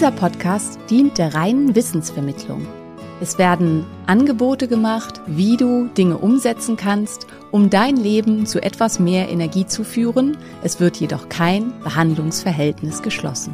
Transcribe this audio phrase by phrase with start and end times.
[0.00, 2.66] Dieser Podcast dient der reinen Wissensvermittlung.
[3.20, 9.28] Es werden Angebote gemacht, wie du Dinge umsetzen kannst, um dein Leben zu etwas mehr
[9.28, 10.38] Energie zu führen.
[10.62, 13.52] Es wird jedoch kein Behandlungsverhältnis geschlossen.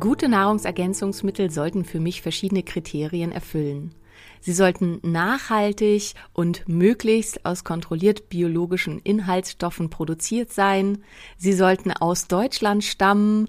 [0.00, 3.94] Gute Nahrungsergänzungsmittel sollten für mich verschiedene Kriterien erfüllen.
[4.40, 11.02] Sie sollten nachhaltig und möglichst aus kontrolliert biologischen Inhaltsstoffen produziert sein.
[11.36, 13.48] Sie sollten aus Deutschland stammen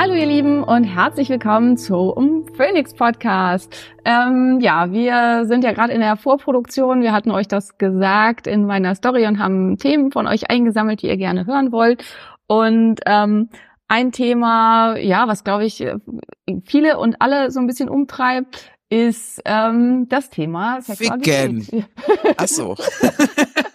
[0.00, 3.76] Hallo ihr Lieben und herzlich willkommen zum Phoenix Podcast.
[4.04, 7.02] Ähm, ja, wir sind ja gerade in der Vorproduktion.
[7.02, 11.08] Wir hatten euch das gesagt in meiner Story und haben Themen von euch eingesammelt, die
[11.08, 12.04] ihr gerne hören wollt.
[12.46, 13.48] Und ähm,
[13.88, 15.84] ein Thema, ja, was glaube ich
[16.64, 21.64] viele und alle so ein bisschen umtreibt, ist ähm, das Thema Sexualität.
[21.64, 21.86] Ficken.
[22.36, 22.76] Ach so.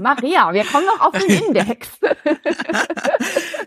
[0.00, 1.98] Maria, wir kommen noch auf den Index.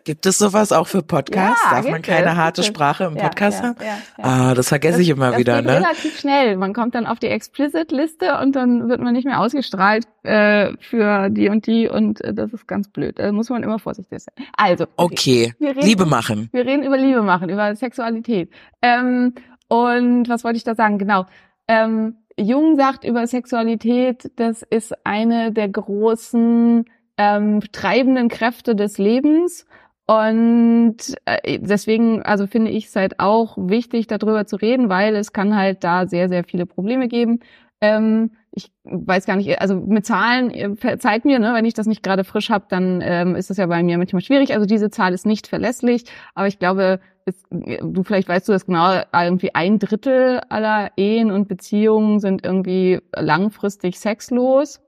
[0.03, 1.63] Gibt es sowas auch für Podcasts?
[1.66, 2.63] Ja, Darf man keine es, harte.
[2.63, 3.78] Sprache im Podcast ja, haben?
[3.83, 3.97] ja.
[4.23, 5.75] Ah, das vergesse ich immer das wieder, geht ne?
[5.78, 6.57] relativ schnell.
[6.57, 11.29] Man kommt dann auf die Explicit-Liste und dann wird man nicht mehr ausgestrahlt äh, für
[11.29, 13.19] die und die und äh, das ist ganz blöd.
[13.19, 14.45] Da muss man immer vorsichtig sein.
[14.57, 16.50] Also, Okay, Wir reden- Liebe machen.
[16.51, 18.50] wir reden über Liebe machen, über Sexualität.
[18.81, 19.33] Ähm,
[19.67, 20.97] und was wollte ich da sagen?
[20.97, 21.25] Genau.
[21.67, 26.85] Ähm, Jung sagt über Sexualität, das ist eine der großen
[27.17, 29.66] ähm, treibenden Kräfte des Lebens.
[30.05, 35.31] Und äh, deswegen, also finde ich es halt auch wichtig, darüber zu reden, weil es
[35.31, 37.39] kann halt da sehr, sehr viele Probleme geben.
[37.81, 41.88] Ähm, ich weiß gar nicht, also mit Zahlen, ihr verzeiht mir, ne, wenn ich das
[41.88, 44.53] nicht gerade frisch habe, dann ähm, ist das ja bei mir manchmal schwierig.
[44.53, 46.06] Also diese Zahl ist nicht verlässlich,
[46.36, 51.31] aber ich glaube, es, du vielleicht weißt du das genau, irgendwie ein Drittel aller Ehen
[51.31, 54.81] und Beziehungen sind irgendwie langfristig sexlos.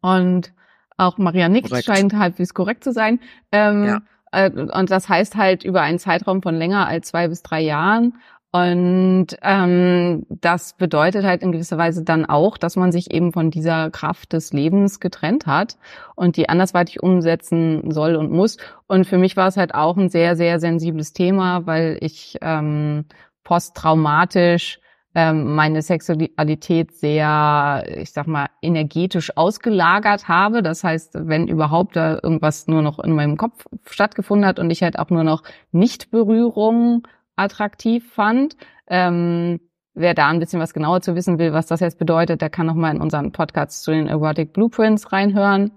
[0.00, 0.52] Und
[0.96, 1.86] auch Maria Nix Korrekt.
[1.86, 3.20] scheint halbwegs korrekt zu sein.
[3.52, 4.00] Ähm, Ja.
[4.32, 8.14] äh, Und das heißt halt über einen Zeitraum von länger als zwei bis drei Jahren.
[8.52, 13.52] Und ähm, das bedeutet halt in gewisser Weise dann auch, dass man sich eben von
[13.52, 15.76] dieser Kraft des Lebens getrennt hat
[16.16, 18.56] und die andersweitig umsetzen soll und muss.
[18.88, 23.04] Und für mich war es halt auch ein sehr, sehr sensibles Thema, weil ich ähm,
[23.44, 24.80] posttraumatisch
[25.14, 30.62] ähm, meine Sexualität sehr, ich sag mal, energetisch ausgelagert habe.
[30.62, 34.82] Das heißt, wenn überhaupt da irgendwas nur noch in meinem Kopf stattgefunden hat und ich
[34.82, 37.06] halt auch nur noch Nichtberührung
[37.40, 38.56] attraktiv fand.
[38.86, 39.60] Ähm,
[39.94, 42.66] wer da ein bisschen was genauer zu wissen will, was das jetzt bedeutet, der kann
[42.66, 45.72] noch mal in unseren Podcast zu den Erotic Blueprints reinhören.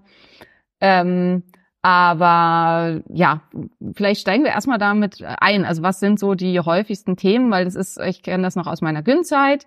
[0.80, 1.42] Ähm,
[1.82, 3.42] aber ja,
[3.94, 5.64] vielleicht steigen wir erstmal damit ein.
[5.66, 7.50] Also was sind so die häufigsten Themen?
[7.50, 9.66] Weil das ist, ich kenne das noch aus meiner Gyn-Zeit.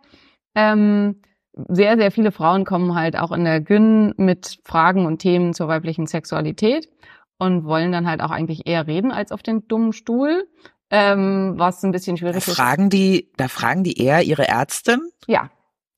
[0.56, 1.22] Ähm,
[1.68, 5.68] sehr, sehr viele Frauen kommen halt auch in der Gyn mit Fragen und Themen zur
[5.68, 6.90] weiblichen Sexualität
[7.38, 10.48] und wollen dann halt auch eigentlich eher reden als auf den dummen Stuhl.
[10.90, 12.56] Ähm, was ein bisschen Da schwierig ist.
[12.56, 15.00] fragen die, da fragen die eher ihre Ärztin.
[15.28, 15.50] Ja.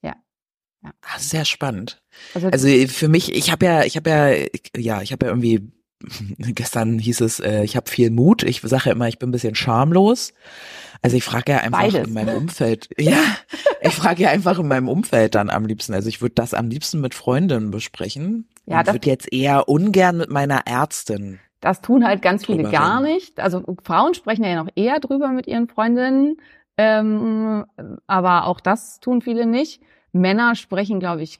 [0.02, 0.16] Ja.
[0.84, 0.92] ja.
[1.02, 2.02] Ah, sehr spannend.
[2.34, 4.30] Also, Also für mich, ich habe ja, ich habe ja,
[4.76, 5.72] ja, ich habe ja irgendwie
[6.56, 8.44] gestern hieß es, äh, ich habe viel Mut.
[8.44, 10.34] Ich sage ja immer, ich bin ein bisschen schamlos.
[11.02, 12.08] Also ich frage ja einfach Beides.
[12.08, 12.90] in meinem Umfeld.
[13.00, 13.22] Ja,
[13.82, 15.94] ich frage ja einfach in meinem Umfeld dann am liebsten.
[15.94, 18.50] Also ich würde das am liebsten mit Freundinnen besprechen.
[18.66, 21.40] Ja, das- würde jetzt eher ungern mit meiner Ärztin.
[21.62, 23.14] Das tun halt ganz viele Drüber gar reden.
[23.14, 23.40] nicht.
[23.40, 26.38] Also Frauen sprechen ja noch eher drüber mit ihren Freundinnen,
[26.78, 27.66] ähm,
[28.08, 29.82] aber auch das tun viele nicht.
[30.14, 31.40] Männer sprechen, glaube ich,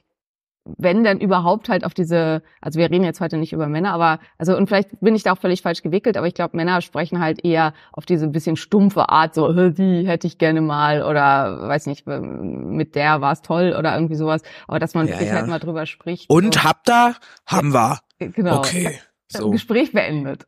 [0.76, 4.20] wenn denn überhaupt halt auf diese, also wir reden jetzt heute nicht über Männer, aber
[4.36, 7.18] also und vielleicht bin ich da auch völlig falsch gewickelt, aber ich glaube, Männer sprechen
[7.18, 11.66] halt eher auf diese bisschen stumpfe Art, so "Hä, die hätte ich gerne mal oder
[11.66, 14.42] weiß nicht, mit der war es toll oder irgendwie sowas.
[14.68, 15.36] Aber dass man Ja, wirklich ja.
[15.36, 16.28] halt mal drüber spricht.
[16.28, 17.16] Und so, habt ihr?
[17.46, 17.98] Haben wir.
[18.18, 18.58] genau.
[18.58, 19.00] Okay.
[19.38, 19.50] So.
[19.50, 20.44] Gespräch beendet.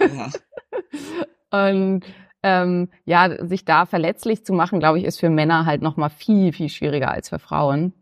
[0.00, 0.30] Ja.
[1.68, 2.04] Und
[2.42, 6.08] ähm, ja, sich da verletzlich zu machen, glaube ich, ist für Männer halt noch mal
[6.10, 7.94] viel, viel schwieriger als für Frauen.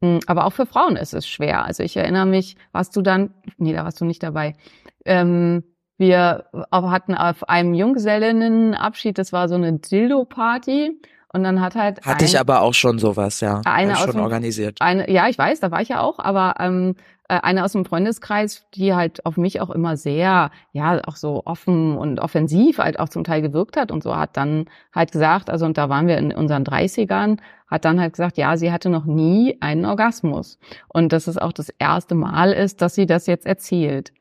[0.00, 1.64] Mm, Aber auch für Frauen ist es schwer.
[1.64, 4.56] Also ich erinnere mich, warst du dann, nee, da warst du nicht dabei.
[5.04, 5.64] Ähm,
[5.96, 11.00] wir hatten auf einem Junggesellinnenabschied, das war so eine Dildo-Party.
[11.32, 13.60] Und dann hat halt Hatte ich ein- aber auch schon sowas, ja.
[13.64, 14.80] Eine ich schon organisiert.
[14.80, 17.84] eine, ja, ich weiß, da war ich ja auch, aber ähm, äh, eine aus dem
[17.84, 22.98] Freundeskreis, die halt auf mich auch immer sehr, ja, auch so offen und offensiv halt
[22.98, 24.64] auch zum Teil gewirkt hat und so hat dann
[24.94, 28.56] halt gesagt, also und da waren wir in unseren 30ern, hat dann halt gesagt, ja,
[28.56, 30.58] sie hatte noch nie einen Orgasmus
[30.88, 34.12] und dass es auch das erste Mal ist, dass sie das jetzt erzählt.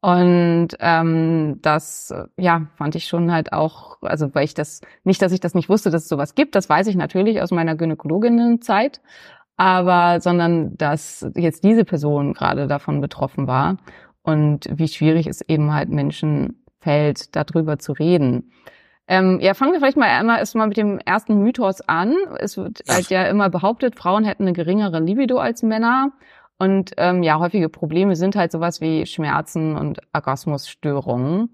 [0.00, 5.22] Und ähm, das, äh, ja, fand ich schon halt auch, also weil ich das, nicht,
[5.22, 7.76] dass ich das nicht wusste, dass es sowas gibt, das weiß ich natürlich aus meiner
[7.76, 9.00] Gynäkologinnenzeit,
[9.62, 13.76] aber sondern dass jetzt diese Person gerade davon betroffen war
[14.22, 18.50] und wie schwierig es eben halt Menschen fällt, darüber zu reden.
[19.06, 22.16] Ähm, ja, fangen wir vielleicht mal einmal erstmal mit dem ersten Mythos an.
[22.40, 26.10] Es wird halt ja immer behauptet, Frauen hätten eine geringere Libido als Männer.
[26.58, 31.50] Und ähm, ja, häufige Probleme sind halt sowas wie Schmerzen und Orgasmusstörungen.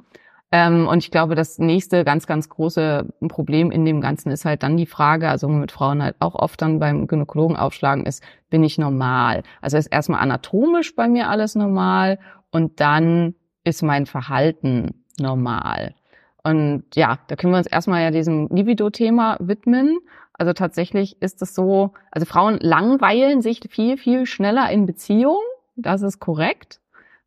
[0.51, 4.63] Ähm, und ich glaube, das nächste ganz, ganz große Problem in dem Ganzen ist halt
[4.63, 8.65] dann die Frage, also mit Frauen halt auch oft dann beim Gynäkologen aufschlagen, ist, bin
[8.65, 9.43] ich normal?
[9.61, 12.19] Also ist erstmal anatomisch bei mir alles normal
[12.51, 13.35] und dann
[13.65, 15.95] ist mein Verhalten normal.
[16.43, 19.99] Und ja, da können wir uns erstmal ja diesem Libido-Thema widmen.
[20.33, 25.45] Also tatsächlich ist es so, also Frauen langweilen sich viel, viel schneller in Beziehungen.
[25.77, 26.81] Das ist korrekt.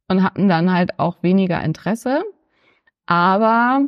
[0.07, 2.23] Und hatten dann halt auch weniger Interesse.
[3.05, 3.87] Aber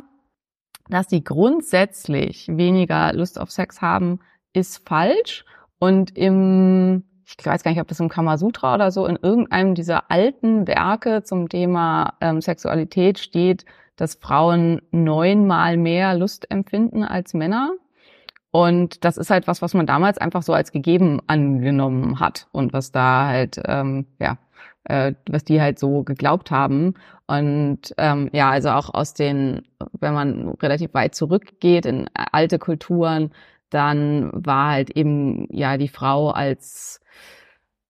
[0.88, 4.20] dass sie grundsätzlich weniger Lust auf Sex haben,
[4.52, 5.44] ist falsch.
[5.78, 10.10] Und im, ich weiß gar nicht, ob das im Kamasutra oder so, in irgendeinem dieser
[10.10, 13.64] alten Werke zum Thema ähm, Sexualität steht,
[13.96, 17.72] dass Frauen neunmal mehr Lust empfinden als Männer.
[18.50, 22.72] Und das ist halt was, was man damals einfach so als gegeben angenommen hat und
[22.72, 24.38] was da halt, ähm, ja,
[24.84, 26.94] äh, was die halt so geglaubt haben.
[27.26, 29.62] Und ähm, ja, also auch aus den,
[30.00, 33.30] wenn man relativ weit zurückgeht in alte Kulturen,
[33.70, 37.00] dann war halt eben ja die Frau als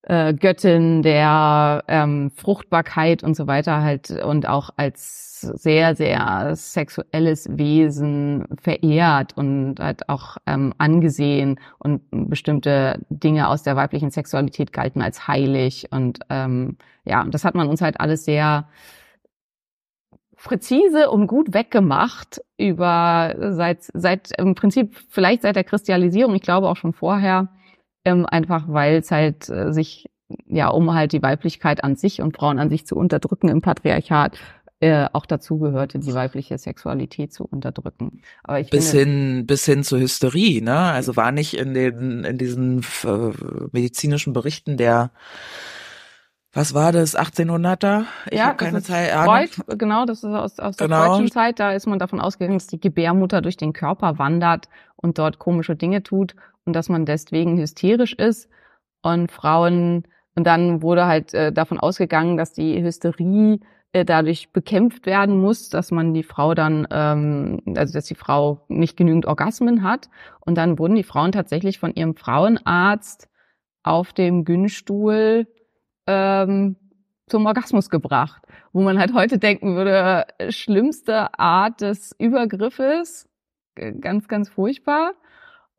[0.07, 7.49] äh, Göttin der ähm, Fruchtbarkeit und so weiter halt und auch als sehr, sehr sexuelles
[7.57, 15.03] Wesen verehrt und halt auch ähm, angesehen und bestimmte Dinge aus der weiblichen Sexualität galten
[15.03, 18.69] als heilig und ähm, ja, und das hat man uns halt alles sehr
[20.37, 26.69] präzise und gut weggemacht über seit seit im Prinzip vielleicht seit der Christialisierung, ich glaube
[26.69, 27.49] auch schon vorher,
[28.05, 30.07] ähm, einfach weil es halt äh, sich
[30.47, 34.39] ja um halt die Weiblichkeit an sich und Frauen an sich zu unterdrücken im Patriarchat
[34.81, 38.23] äh, auch dazu gehörte, die weibliche Sexualität zu unterdrücken.
[38.43, 40.77] Aber ich bis finde, hin bis hin zur Hysterie, ne?
[40.77, 43.31] Also war nicht in den in diesen äh,
[43.73, 45.11] medizinischen Berichten der
[46.53, 48.05] was war das 1800er?
[48.31, 49.11] Ich ja, habe keine Zeit.
[49.11, 51.07] Freud, genau, das ist aus, aus der Genau.
[51.07, 51.59] freudschen Zeit.
[51.59, 55.75] Da ist man davon ausgegangen, dass die Gebärmutter durch den Körper wandert und dort komische
[55.75, 58.49] Dinge tut und dass man deswegen hysterisch ist.
[59.03, 60.05] Und Frauen,
[60.35, 63.61] und dann wurde halt äh, davon ausgegangen, dass die Hysterie
[63.93, 68.65] äh, dadurch bekämpft werden muss, dass man die Frau dann, ähm, also dass die Frau
[68.69, 70.09] nicht genügend Orgasmen hat.
[70.41, 73.29] Und dann wurden die Frauen tatsächlich von ihrem Frauenarzt
[73.85, 75.47] auf dem Gynstuhl
[76.07, 76.77] ähm,
[77.27, 78.43] zum Orgasmus gebracht,
[78.73, 83.29] wo man halt heute denken würde, äh, schlimmste Art des Übergriffes,
[84.01, 85.13] ganz, ganz furchtbar.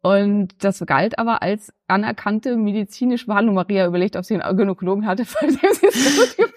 [0.05, 3.55] Und das galt aber als anerkannte medizinische Behandlung.
[3.55, 6.53] Maria überlegt, ob sie einen Gynäkologen hatte, falls sie es hätte.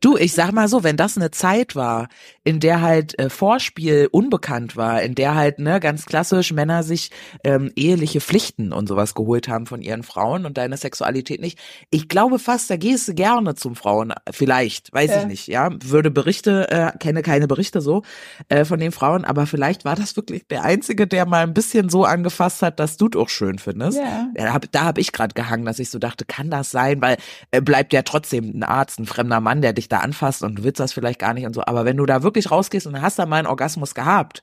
[0.00, 2.08] Du, ich sag mal so, wenn das eine Zeit war,
[2.44, 7.10] in der halt äh, Vorspiel unbekannt war, in der halt ne ganz klassisch Männer sich
[7.44, 11.58] ähm, eheliche Pflichten und sowas geholt haben von ihren Frauen und deine Sexualität nicht.
[11.90, 15.20] Ich glaube fast, da gehst du gerne zum Frauen, vielleicht, weiß Ja.
[15.22, 18.02] ich nicht, ja, würde Berichte, äh, kenne keine Berichte so
[18.48, 21.88] äh, von den Frauen, aber vielleicht war das wirklich der einzige, der mal ein bisschen
[21.88, 23.98] so angefasst hat, dass du auch schön findest.
[23.98, 24.28] Ja.
[24.34, 27.00] Da hab, da hab ich gerade gehangen, dass ich so dachte, kann das sein?
[27.00, 27.16] Weil
[27.52, 30.64] äh, bleibt ja trotzdem ein Arzt, ein fremder Mann, der dich da anfasst und du
[30.64, 31.62] willst das vielleicht gar nicht und so.
[31.64, 34.42] Aber wenn du da wirklich rausgehst und hast da mal einen Orgasmus gehabt,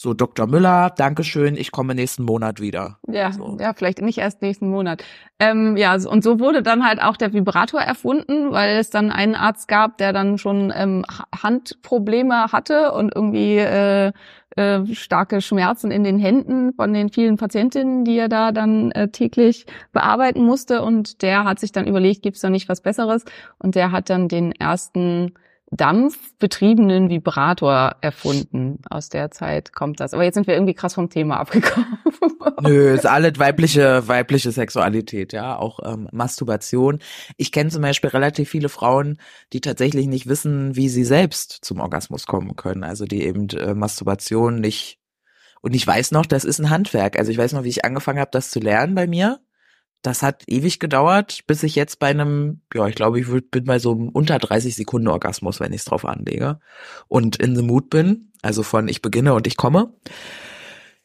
[0.00, 0.46] so Dr.
[0.46, 2.98] Müller, Dankeschön, ich komme nächsten Monat wieder.
[3.08, 3.56] Ja, So.
[3.60, 5.02] ja, vielleicht nicht erst nächsten Monat.
[5.40, 9.34] Ähm, ja, und so wurde dann halt auch der Vibrator erfunden, weil es dann einen
[9.34, 14.12] Arzt gab, der dann schon ähm, Ha- Handprobleme hatte und irgendwie äh,
[14.58, 19.08] äh, starke Schmerzen in den Händen von den vielen Patientinnen, die er da dann äh,
[19.08, 20.82] täglich bearbeiten musste.
[20.82, 23.24] Und der hat sich dann überlegt, gibt's da nicht was Besseres?
[23.58, 25.32] Und der hat dann den ersten
[25.70, 28.80] dampfbetriebenen Vibrator erfunden.
[28.88, 30.14] Aus der Zeit kommt das.
[30.14, 31.98] Aber jetzt sind wir irgendwie krass vom Thema abgekommen.
[32.62, 36.98] Nö, ist alles weibliche, weibliche Sexualität, ja, auch ähm, Masturbation.
[37.36, 39.18] Ich kenne zum Beispiel relativ viele Frauen,
[39.52, 42.82] die tatsächlich nicht wissen, wie sie selbst zum Orgasmus kommen können.
[42.84, 44.98] Also die eben äh, Masturbation nicht.
[45.60, 47.18] Und ich weiß noch, das ist ein Handwerk.
[47.18, 49.40] Also ich weiß noch, wie ich angefangen habe, das zu lernen bei mir.
[50.02, 53.64] Das hat ewig gedauert, bis ich jetzt bei einem, ja, ich glaube, ich würd, bin
[53.64, 56.60] bei so einem unter 30 Sekunden Orgasmus, wenn ich es drauf anlege.
[57.08, 59.92] Und in the mood bin, also von ich beginne und ich komme.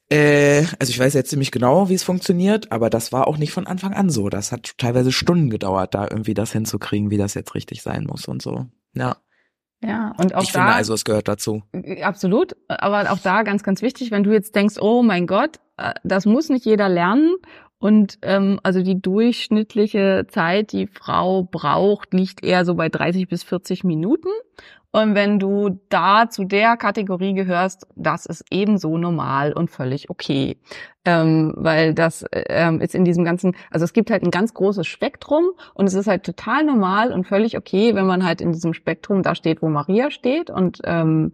[0.10, 3.52] Äh, also ich weiß jetzt ziemlich genau, wie es funktioniert, aber das war auch nicht
[3.52, 4.30] von Anfang an so.
[4.30, 8.28] Das hat teilweise Stunden gedauert, da irgendwie das hinzukriegen, wie das jetzt richtig sein muss
[8.28, 8.68] und so.
[8.94, 9.18] Ja,
[9.82, 11.64] Ja, und auch ich da, finde also, es gehört dazu.
[12.04, 15.94] absolut, aber auch da ganz, ganz wichtig, wenn du jetzt denkst, oh mein Gott, äh,
[16.04, 17.36] das muss nicht jeder lernen.
[17.84, 23.44] Und ähm, also die durchschnittliche Zeit, die Frau braucht, liegt eher so bei 30 bis
[23.44, 24.30] 40 Minuten.
[24.92, 30.56] Und wenn du da zu der Kategorie gehörst, das ist ebenso normal und völlig okay.
[31.04, 34.88] Ähm, weil das ähm, ist in diesem ganzen, also es gibt halt ein ganz großes
[34.88, 38.74] Spektrum und es ist halt total normal und völlig okay, wenn man halt in diesem
[38.74, 41.34] Spektrum da steht, wo Maria steht und ähm,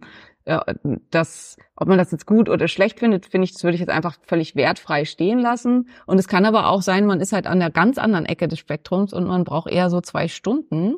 [1.10, 3.90] das, ob man das jetzt gut oder schlecht findet, finde ich, das würde ich jetzt
[3.90, 5.88] einfach völlig wertfrei stehen lassen.
[6.06, 8.58] Und es kann aber auch sein, man ist halt an der ganz anderen Ecke des
[8.58, 10.96] Spektrums und man braucht eher so zwei Stunden.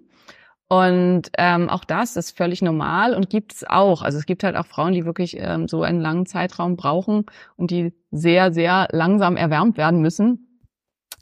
[0.68, 4.00] Und ähm, auch das ist völlig normal und gibt es auch.
[4.00, 7.70] Also es gibt halt auch Frauen, die wirklich ähm, so einen langen Zeitraum brauchen und
[7.70, 10.51] die sehr, sehr langsam erwärmt werden müssen.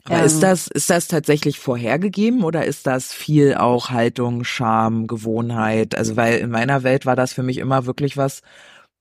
[0.05, 5.07] Aber Ähm, ist das, ist das tatsächlich vorhergegeben oder ist das viel auch Haltung, Scham,
[5.07, 5.95] Gewohnheit?
[5.95, 8.41] Also weil in meiner Welt war das für mich immer wirklich was,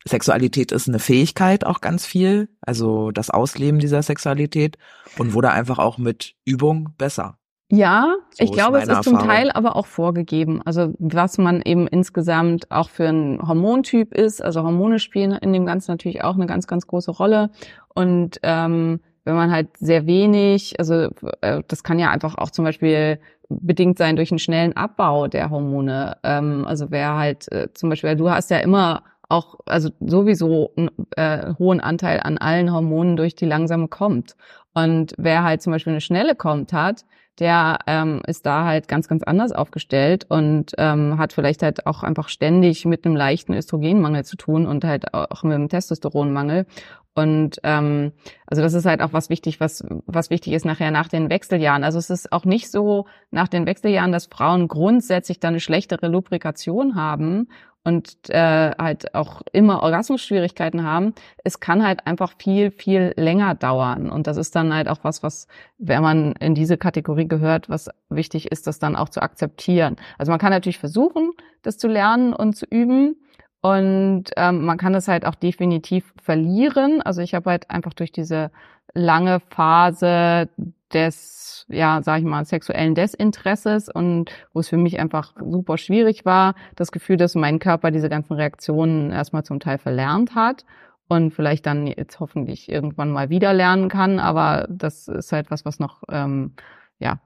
[0.07, 4.79] Sexualität ist eine Fähigkeit auch ganz viel, also das Ausleben dieser Sexualität
[5.19, 7.37] und wurde einfach auch mit Übung besser.
[7.73, 9.29] Ja, So ich glaube, es ist zum Erfahrung.
[9.29, 10.61] Teil aber auch vorgegeben.
[10.65, 14.43] Also was man eben insgesamt auch für einen Hormontyp ist.
[14.43, 17.51] Also Hormone spielen in dem Ganzen natürlich auch eine ganz, ganz große Rolle.
[17.95, 21.09] Und ähm, wenn man halt sehr wenig, also
[21.41, 25.51] äh, das kann ja einfach auch zum Beispiel bedingt sein durch einen schnellen Abbau der
[25.51, 26.17] Hormone.
[26.23, 30.91] Ähm, also wer halt äh, zum Beispiel, du hast ja immer auch, also sowieso einen
[31.17, 34.37] äh, hohen Anteil an allen Hormonen durch die langsame kommt.
[34.75, 37.05] Und wer halt zum Beispiel eine schnelle kommt hat,
[37.39, 42.03] der ähm, ist da halt ganz, ganz anders aufgestellt und ähm, hat vielleicht halt auch
[42.03, 46.67] einfach ständig mit einem leichten Östrogenmangel zu tun und halt auch mit einem Testosteronmangel.
[47.15, 48.13] Und ähm,
[48.47, 51.85] also das ist halt auch was wichtig, was was wichtig ist nachher nach den Wechseljahren.
[51.85, 56.09] Also es ist auch nicht so nach den Wechseljahren, dass Frauen grundsätzlich dann eine schlechtere
[56.09, 57.49] Lubrikation haben
[57.83, 61.15] und äh, halt auch immer Orgasmusschwierigkeiten haben.
[61.45, 64.11] Es kann halt einfach viel, viel länger dauern.
[64.11, 65.47] Und das ist dann halt auch was, was,
[65.79, 69.97] wenn man in diese Kategorie gehört, was wichtig ist, das dann auch zu akzeptieren.
[70.19, 71.31] Also man kann natürlich versuchen,
[71.63, 73.17] das zu lernen und zu üben.
[73.63, 77.03] Und ähm, man kann es halt auch definitiv verlieren.
[77.03, 78.51] Also ich habe halt einfach durch diese
[78.95, 80.49] lange Phase
[80.93, 86.25] des, ja, sag ich mal, sexuellen Desinteresses und wo es für mich einfach super schwierig
[86.25, 90.65] war, das Gefühl, dass mein Körper diese ganzen Reaktionen erstmal zum Teil verlernt hat
[91.09, 95.65] und vielleicht dann jetzt hoffentlich irgendwann mal wieder lernen kann, aber das ist halt was,
[95.65, 96.55] was noch ähm,
[96.99, 97.21] ja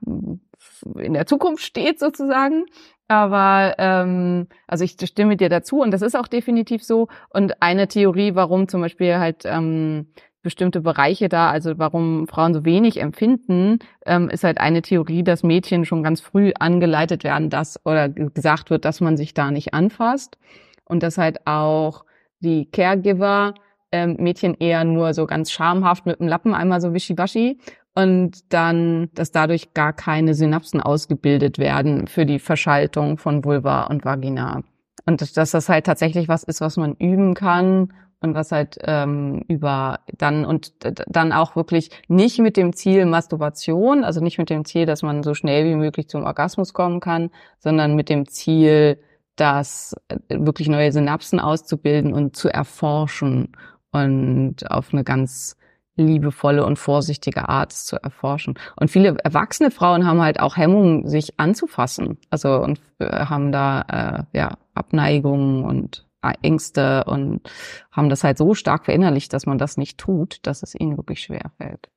[0.99, 2.65] in der Zukunft steht sozusagen.
[3.09, 7.09] Aber ähm, also ich stimme dir dazu und das ist auch definitiv so.
[7.31, 10.07] Und eine Theorie, warum zum Beispiel halt ähm,
[10.43, 15.43] bestimmte Bereiche da, also warum Frauen so wenig empfinden, ähm, ist halt eine Theorie, dass
[15.43, 19.75] Mädchen schon ganz früh angeleitet werden, dass oder gesagt wird, dass man sich da nicht
[19.75, 20.39] anfasst
[20.85, 22.05] und dass halt auch
[22.41, 23.55] die Caregiver
[23.91, 27.59] ähm, Mädchen eher nur so ganz schamhaft mit dem Lappen einmal so wischiwaschi
[27.95, 34.05] und dann, dass dadurch gar keine Synapsen ausgebildet werden für die Verschaltung von Vulva und
[34.05, 34.63] Vagina.
[35.07, 39.45] Und dass das halt tatsächlich was ist, was man üben kann und was halt ähm,
[39.49, 44.65] über dann und dann auch wirklich nicht mit dem Ziel Masturbation, also nicht mit dem
[44.65, 48.99] Ziel, dass man so schnell wie möglich zum Orgasmus kommen kann, sondern mit dem Ziel,
[49.37, 53.53] dass äh, wirklich neue Synapsen auszubilden und zu erforschen
[53.93, 55.57] und auf eine ganz
[55.97, 58.55] liebevolle und vorsichtige Art zu erforschen.
[58.77, 62.19] Und viele erwachsene Frauen haben halt auch Hemmungen, sich anzufassen.
[62.31, 66.07] Also und äh, haben da äh, ja Abneigungen und
[66.43, 67.43] Ängste und
[67.91, 71.21] haben das halt so stark verinnerlicht, dass man das nicht tut, dass es ihnen wirklich
[71.21, 71.91] schwer fällt.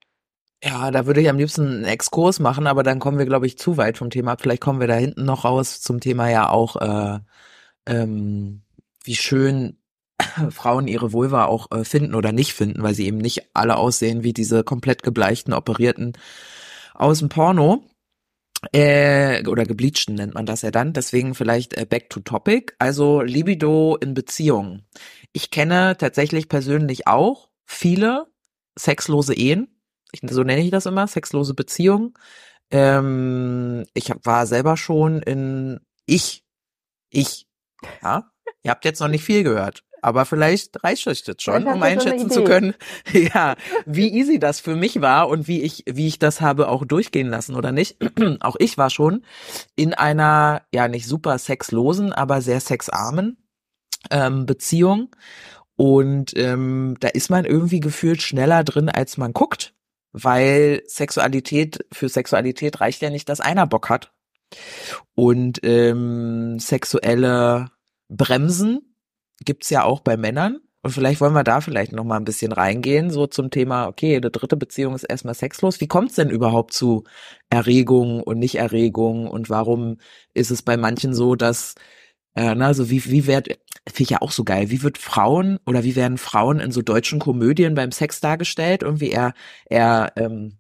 [0.63, 3.58] Ja, da würde ich am liebsten einen Exkurs machen, aber dann kommen wir, glaube ich,
[3.58, 4.36] zu weit vom Thema.
[4.38, 7.20] Vielleicht kommen wir da hinten noch raus zum Thema ja auch, äh,
[7.86, 8.63] ähm,
[9.04, 9.77] wie schön
[10.50, 14.24] Frauen ihre Vulva auch äh, finden oder nicht finden, weil sie eben nicht alle aussehen
[14.24, 16.13] wie diese komplett gebleichten, operierten
[16.93, 17.83] aus dem Porno.
[18.74, 20.93] Äh, oder gebleachten nennt man das ja dann.
[20.93, 22.74] Deswegen vielleicht äh, back to topic.
[22.79, 24.88] Also Libido in Beziehungen.
[25.31, 28.25] Ich kenne tatsächlich persönlich auch viele
[28.77, 29.67] sexlose Ehen.
[30.12, 32.13] Ich, so nenne ich das immer, sexlose Beziehungen.
[32.71, 36.43] Ähm, ich hab, war selber schon in ich,
[37.09, 37.47] ich,
[38.01, 38.31] ja.
[38.63, 39.83] Ihr habt jetzt noch nicht viel gehört.
[40.01, 42.74] Aber vielleicht reicht euch das schon, um einschätzen zu können,
[43.12, 46.86] ja, wie easy das für mich war und wie ich, wie ich das habe auch
[46.86, 47.98] durchgehen lassen oder nicht.
[48.42, 49.24] auch ich war schon
[49.75, 53.38] in einer, ja, nicht super sexlosen, aber sehr sexarmen
[54.12, 55.10] ähm, Beziehung.
[55.75, 59.75] Und ähm, da ist man irgendwie gefühlt schneller drin, als man guckt,
[60.12, 64.12] weil Sexualität, für Sexualität reicht ja nicht, dass einer Bock hat.
[65.13, 67.72] Und ähm, sexuelle
[68.10, 68.87] Bremsen
[69.46, 70.60] gibt's ja auch bei Männern.
[70.84, 74.15] Und vielleicht wollen wir da vielleicht noch mal ein bisschen reingehen, so zum Thema, okay,
[74.15, 75.82] eine dritte Beziehung ist erstmal sexlos.
[75.82, 77.03] Wie kommt's denn überhaupt zu
[77.50, 79.27] Erregung und Nicht-Erregung?
[79.27, 79.98] Und warum
[80.34, 81.75] ist es bei manchen so, dass,
[82.36, 83.48] äh, na, so wie, wie wird,
[83.88, 86.82] finde ich ja auch so geil, wie wird Frauen oder wie werden Frauen in so
[86.82, 88.84] deutschen Komödien beim Sex dargestellt?
[88.84, 89.34] Irgendwie eher,
[89.70, 90.58] eher, ähm,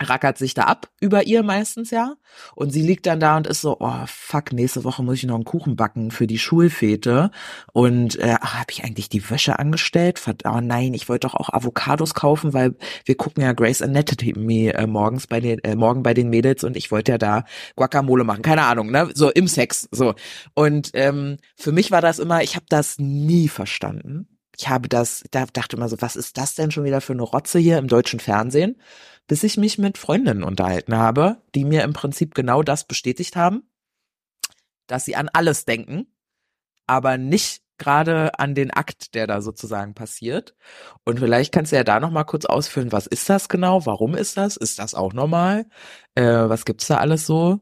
[0.00, 2.14] rackert sich da ab über ihr meistens ja.
[2.54, 5.34] Und sie liegt dann da und ist so oh fuck nächste Woche muss ich noch
[5.34, 7.30] einen Kuchen backen für die Schulfete.
[7.72, 10.22] Und äh, habe ich eigentlich die Wäsche angestellt?
[10.44, 14.86] Oh nein ich wollte doch auch Avocados kaufen weil wir gucken ja Grace Anatomy äh,
[14.86, 17.44] morgens bei den äh, morgen bei den Mädels und ich wollte ja da
[17.76, 18.42] Guacamole machen.
[18.42, 19.08] Keine Ahnung ne?
[19.14, 20.14] So im Sex so.
[20.54, 24.28] Und ähm, für mich war das immer ich habe das nie verstanden.
[24.56, 27.22] Ich habe das da dachte immer so was ist das denn schon wieder für eine
[27.22, 28.76] Rotze hier im deutschen Fernsehen
[29.28, 33.70] bis ich mich mit Freundinnen unterhalten habe, die mir im Prinzip genau das bestätigt haben,
[34.88, 36.06] dass sie an alles denken,
[36.86, 40.56] aber nicht gerade an den Akt, der da sozusagen passiert.
[41.04, 43.86] Und vielleicht kannst du ja da noch mal kurz ausführen, was ist das genau?
[43.86, 44.56] Warum ist das?
[44.56, 45.66] Ist das auch normal?
[46.16, 47.60] Äh, was gibt's da alles so?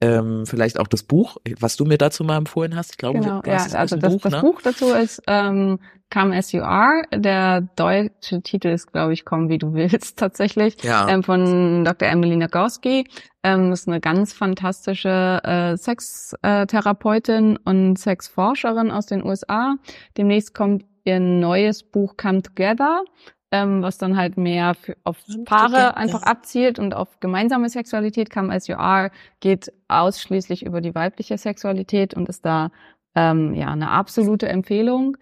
[0.00, 2.92] Ähm, vielleicht auch das Buch, was du mir dazu mal empfohlen hast.
[2.92, 4.40] Ich glaube, genau, ja, also das, Buch, das ne?
[4.40, 5.78] Buch dazu ist ähm,
[6.12, 7.02] Come As You Are.
[7.14, 11.08] Der deutsche Titel ist, glaube ich, Komm wie du willst tatsächlich, ja.
[11.08, 12.08] ähm, von Dr.
[12.08, 13.08] Emily Nagowski.
[13.42, 19.76] Ähm, das ist eine ganz fantastische äh, Sextherapeutin und Sexforscherin aus den USA.
[20.16, 23.02] Demnächst kommt ihr neues Buch Come Together
[23.50, 28.36] ähm, was dann halt mehr für, auf Paare einfach abzielt und auf gemeinsame Sexualität.
[28.36, 32.70] As You Are geht ausschließlich über die weibliche Sexualität und ist da
[33.14, 35.16] ähm, ja eine absolute Empfehlung.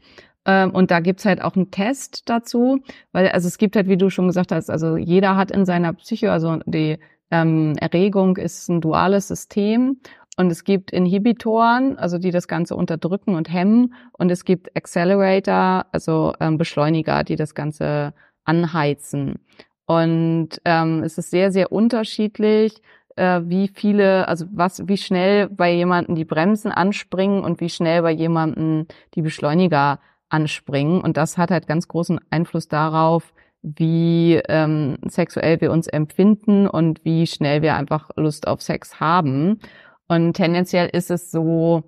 [0.47, 2.81] Ähm, und da gibt's halt auch einen Test dazu,
[3.13, 5.93] weil also es gibt halt, wie du schon gesagt hast, also jeder hat in seiner
[5.95, 6.99] Psyche, also die
[7.31, 10.01] ähm, Erregung ist ein duales System
[10.37, 13.95] und es gibt Inhibitoren, also die das Ganze unterdrücken und hemmen.
[14.13, 19.39] Und es gibt Accelerator, also ähm, Beschleuniger, die das Ganze anheizen.
[19.87, 22.83] Und ähm, es ist sehr, sehr unterschiedlich,
[23.17, 28.03] äh, wie viele, also was, wie schnell bei jemanden die Bremsen anspringen und wie schnell
[28.03, 31.01] bei jemanden die Beschleuniger anspringen.
[31.01, 37.03] Und das hat halt ganz großen Einfluss darauf, wie ähm, sexuell wir uns empfinden und
[37.05, 39.59] wie schnell wir einfach Lust auf Sex haben.
[40.09, 41.85] Und tendenziell ist es so,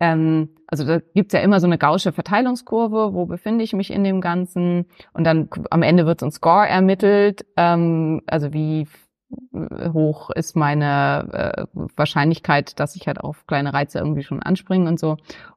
[0.00, 4.04] ähm, also da gibt's ja immer so eine gausche Verteilungskurve, wo befinde ich mich in
[4.04, 8.86] dem Ganzen und dann am Ende wird so ein Score ermittelt, ähm, also wie
[9.92, 14.98] hoch ist meine äh, Wahrscheinlichkeit, dass ich halt auf kleine Reize irgendwie schon anspringe und
[14.98, 15.16] so.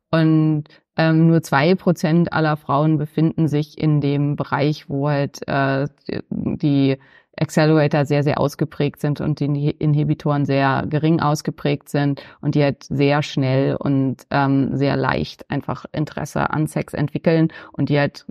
[0.10, 0.66] Und
[0.98, 5.88] ähm, nur zwei Prozent aller Frauen befinden sich in dem Bereich, wo halt äh,
[6.30, 6.98] die
[7.40, 12.84] Accelerator sehr, sehr ausgeprägt sind und die Inhibitoren sehr gering ausgeprägt sind und die halt
[12.84, 18.26] sehr schnell und ähm, sehr leicht einfach Interesse an Sex entwickeln und die halt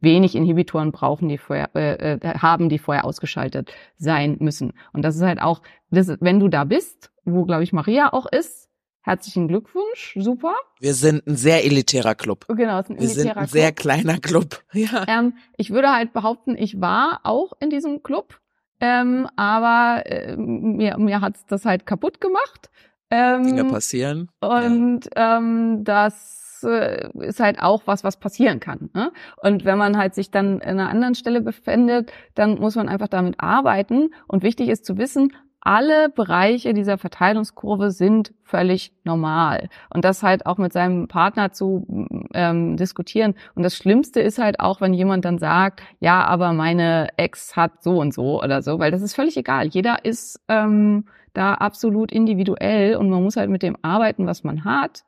[0.00, 4.72] wenig Inhibitoren brauchen, die vorher äh, äh, haben, die vorher ausgeschaltet sein müssen.
[4.92, 8.26] Und das ist halt auch, das, wenn du da bist, wo glaube ich Maria auch
[8.26, 8.67] ist,
[9.08, 10.54] Herzlichen Glückwunsch, super.
[10.80, 12.44] Wir sind ein sehr elitärer Club.
[12.46, 13.48] Genau, es ist ein Wir elitärer sind ein Club.
[13.48, 14.62] sehr kleiner Club.
[14.74, 15.06] Ja.
[15.08, 18.38] Ähm, ich würde halt behaupten, ich war auch in diesem Club,
[18.80, 22.68] ähm, aber äh, mir, mir hat's das halt kaputt gemacht.
[23.10, 24.28] Ähm, Dinge passieren.
[24.40, 28.90] und ähm, das äh, ist halt auch was, was passieren kann.
[28.92, 29.10] Ne?
[29.42, 33.08] Und wenn man halt sich dann in einer anderen Stelle befindet, dann muss man einfach
[33.08, 34.10] damit arbeiten.
[34.26, 35.32] Und wichtig ist zu wissen,
[35.68, 39.68] alle Bereiche dieser Verteilungskurve sind völlig normal.
[39.92, 41.86] Und das halt auch mit seinem Partner zu
[42.32, 43.34] ähm, diskutieren.
[43.54, 47.82] Und das Schlimmste ist halt auch, wenn jemand dann sagt, ja, aber meine Ex hat
[47.82, 49.66] so und so oder so, weil das ist völlig egal.
[49.66, 51.04] Jeder ist ähm,
[51.34, 55.02] da absolut individuell und man muss halt mit dem arbeiten, was man hat.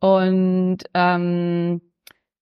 [0.00, 1.82] Und ähm,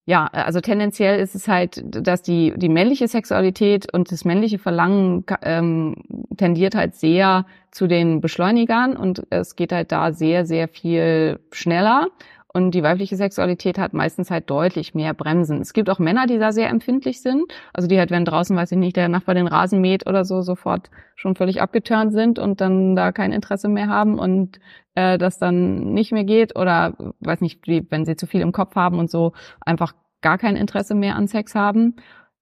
[0.05, 5.23] ja, also tendenziell ist es halt, dass die, die männliche Sexualität und das männliche Verlangen
[5.41, 5.95] ähm,
[6.35, 12.09] tendiert halt sehr zu den Beschleunigern und es geht halt da sehr, sehr viel schneller.
[12.55, 15.59] Und die weibliche Sexualität hat meistens halt deutlich mehr Bremsen.
[15.59, 17.51] Es gibt auch Männer, die da sehr empfindlich sind.
[17.73, 20.43] Also die halt, wenn draußen, weiß ich nicht, der Nachbar den Rasen mäht oder so,
[20.43, 24.59] sofort schon völlig abgeturnt sind und dann da kein Interesse mehr haben und
[24.93, 28.51] äh, das dann nicht mehr geht oder weiß nicht, wie, wenn sie zu viel im
[28.51, 31.95] Kopf haben und so einfach gar kein Interesse mehr an Sex haben.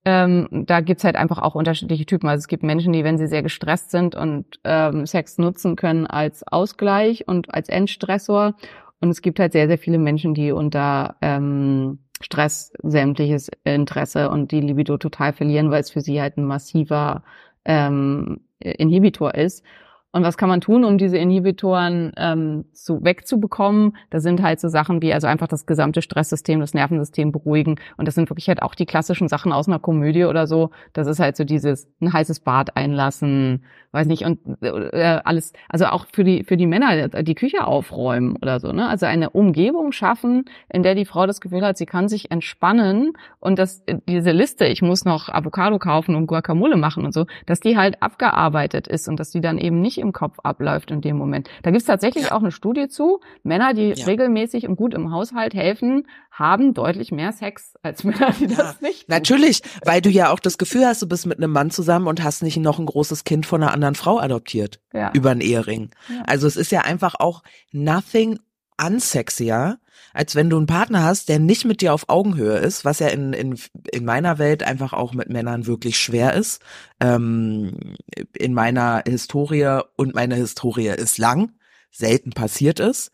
[0.04, 2.28] Ähm, da gibt's halt einfach auch unterschiedliche Typen.
[2.28, 6.08] Also es gibt Menschen, die, wenn sie sehr gestresst sind und ähm, Sex nutzen können
[6.08, 8.56] als Ausgleich und als Entstressor.
[9.02, 14.52] Und es gibt halt sehr, sehr viele Menschen, die unter ähm, Stress sämtliches Interesse und
[14.52, 17.24] die Libido total verlieren, weil es für sie halt ein massiver
[17.66, 19.64] ähm, Inhibitor ist.
[20.14, 23.96] Und was kann man tun, um diese Inhibitoren ähm, zu, wegzubekommen?
[24.10, 27.76] Da sind halt so Sachen wie also einfach das gesamte Stresssystem, das Nervensystem beruhigen.
[27.96, 30.72] Und das sind wirklich halt auch die klassischen Sachen aus einer Komödie oder so.
[30.92, 35.54] Das ist halt so dieses ein heißes Bad einlassen, weiß nicht und äh, alles.
[35.70, 38.74] Also auch für die für die Männer die Küche aufräumen oder so.
[38.74, 38.90] Ne?
[38.90, 43.14] Also eine Umgebung schaffen, in der die Frau das Gefühl hat, sie kann sich entspannen
[43.40, 47.62] und dass diese Liste, ich muss noch Avocado kaufen und Guacamole machen und so, dass
[47.62, 51.18] die halt abgearbeitet ist und dass die dann eben nicht im Kopf abläuft in dem
[51.18, 51.50] Moment.
[51.64, 53.22] Da gibt's tatsächlich auch eine Studie zu.
[53.44, 54.06] Männer, die Ja.
[54.06, 59.02] regelmäßig und gut im Haushalt helfen, haben deutlich mehr Sex als Männer, die das nicht
[59.02, 59.06] tun.
[59.08, 62.24] Natürlich, weil du ja auch das Gefühl hast, du bist mit einem Mann zusammen und
[62.24, 64.80] hast nicht noch ein großes Kind von einer anderen Frau adoptiert.
[64.94, 65.12] Ja.
[65.14, 65.92] Über einen Ehering.
[66.10, 66.24] Ja.
[66.28, 68.40] Also es ist ja einfach auch nothing
[68.86, 69.80] unsexier,
[70.14, 73.08] als wenn du einen Partner hast, der nicht mit dir auf Augenhöhe ist, was ja
[73.08, 73.58] in, in,
[73.92, 76.62] in meiner Welt einfach auch mit Männern wirklich schwer ist.
[77.00, 77.96] Ähm,
[78.38, 81.54] in meiner Historie und meine Historie ist lang
[81.92, 83.12] selten passiert ist.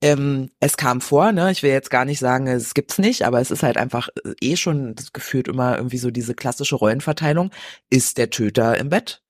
[0.00, 3.40] Ähm, es kam vor, ne, ich will jetzt gar nicht sagen, es gibt's nicht, aber
[3.40, 4.08] es ist halt einfach
[4.40, 7.50] eh schon gefühlt immer irgendwie so diese klassische Rollenverteilung,
[7.90, 9.22] ist der Töter im Bett.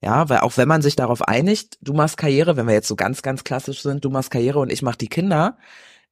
[0.00, 2.94] Ja, weil auch wenn man sich darauf einigt, du machst Karriere, wenn wir jetzt so
[2.96, 5.58] ganz, ganz klassisch sind, du machst Karriere und ich mach die Kinder,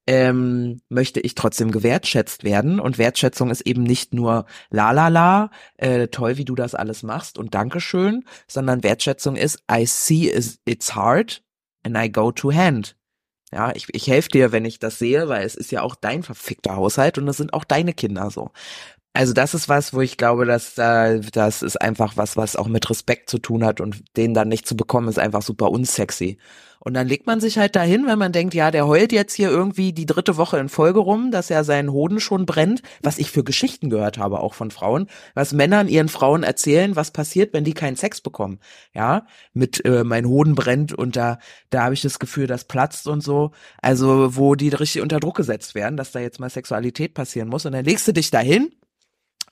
[0.09, 2.81] ähm, möchte ich trotzdem gewertschätzt werden.
[2.81, 7.03] Und Wertschätzung ist eben nicht nur la la la, äh, toll, wie du das alles
[7.03, 10.33] machst und Dankeschön, sondern Wertschätzung ist I see
[10.65, 11.43] it's hard
[11.85, 12.97] and I go to hand.
[13.53, 16.25] Ja, ich, ich helfe dir, wenn ich das sehe, weil es ist ja auch dein
[16.25, 18.51] verfickter Haushalt und das sind auch deine Kinder so.
[19.17, 22.69] Also das ist was, wo ich glaube, dass äh, das ist einfach was, was auch
[22.69, 26.37] mit Respekt zu tun hat und den dann nicht zu bekommen, ist einfach super unsexy.
[26.81, 29.49] Und dann legt man sich halt dahin, wenn man denkt, ja, der heult jetzt hier
[29.49, 33.31] irgendwie die dritte Woche in Folge rum, dass er seinen Hoden schon brennt, was ich
[33.31, 37.65] für Geschichten gehört habe, auch von Frauen, was Männern ihren Frauen erzählen, was passiert, wenn
[37.65, 38.61] die keinen Sex bekommen.
[38.95, 41.39] Ja, mit äh, mein Hoden brennt und da,
[41.71, 43.53] da habe ich das Gefühl, das platzt und so.
[43.81, 47.65] Also, wo die richtig unter Druck gesetzt werden, dass da jetzt mal Sexualität passieren muss.
[47.65, 48.71] Und dann legst du dich dahin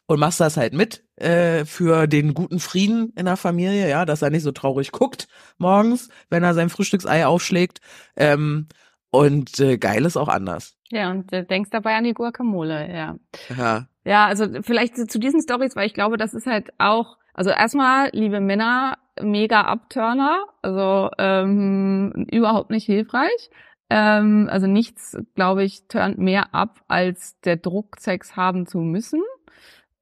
[0.07, 4.23] und machst das halt mit äh, für den guten Frieden in der Familie, ja, dass
[4.23, 7.81] er nicht so traurig guckt morgens, wenn er sein Frühstücksei aufschlägt.
[8.17, 8.69] Ähm,
[9.11, 10.77] und äh, geil ist auch anders.
[10.91, 13.17] Ja, und äh, denkst dabei an die Guacamole, ja.
[13.57, 13.87] Ja.
[14.05, 18.11] Ja, also vielleicht zu diesen Stories, weil ich glaube, das ist halt auch, also erstmal,
[18.13, 23.51] liebe Männer, mega Abturner, also ähm, überhaupt nicht hilfreich.
[23.89, 29.23] Ähm, also nichts, glaube ich, turnt mehr ab, als der Druck, Sex haben zu müssen.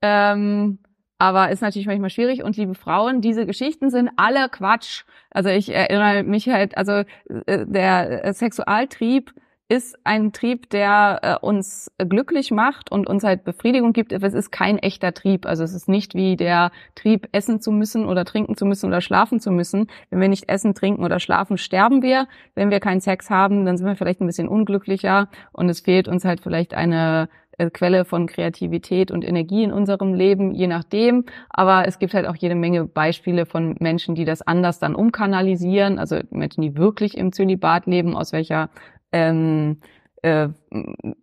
[0.03, 0.79] Ähm,
[1.19, 2.43] aber ist natürlich manchmal schwierig.
[2.43, 5.05] Und liebe Frauen, diese Geschichten sind alle Quatsch.
[5.31, 7.05] Also ich erinnere mich halt, also
[7.47, 9.33] äh, der Sexualtrieb
[9.73, 14.13] ist ein Trieb, der äh, uns glücklich macht und uns halt Befriedigung gibt.
[14.13, 15.47] Es ist kein echter Trieb.
[15.47, 19.01] Also es ist nicht wie der Trieb, essen zu müssen oder trinken zu müssen oder
[19.01, 19.87] schlafen zu müssen.
[20.11, 22.29] Wenn wir nicht essen, trinken oder schlafen, sterben wir.
[22.55, 26.07] Wenn wir keinen Sex haben, dann sind wir vielleicht ein bisschen unglücklicher und es fehlt
[26.07, 31.25] uns halt vielleicht eine äh, Quelle von Kreativität und Energie in unserem Leben, je nachdem.
[31.51, 35.99] Aber es gibt halt auch jede Menge Beispiele von Menschen, die das anders dann umkanalisieren.
[35.99, 38.71] Also Menschen, die wirklich im Zölibat leben, aus welcher
[39.13, 39.79] ähm,
[40.23, 40.49] äh,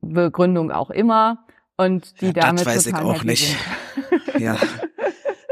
[0.01, 1.45] Begründung auch immer
[1.77, 3.55] und die damit das weiß ich auch nicht.
[4.37, 4.57] Ja.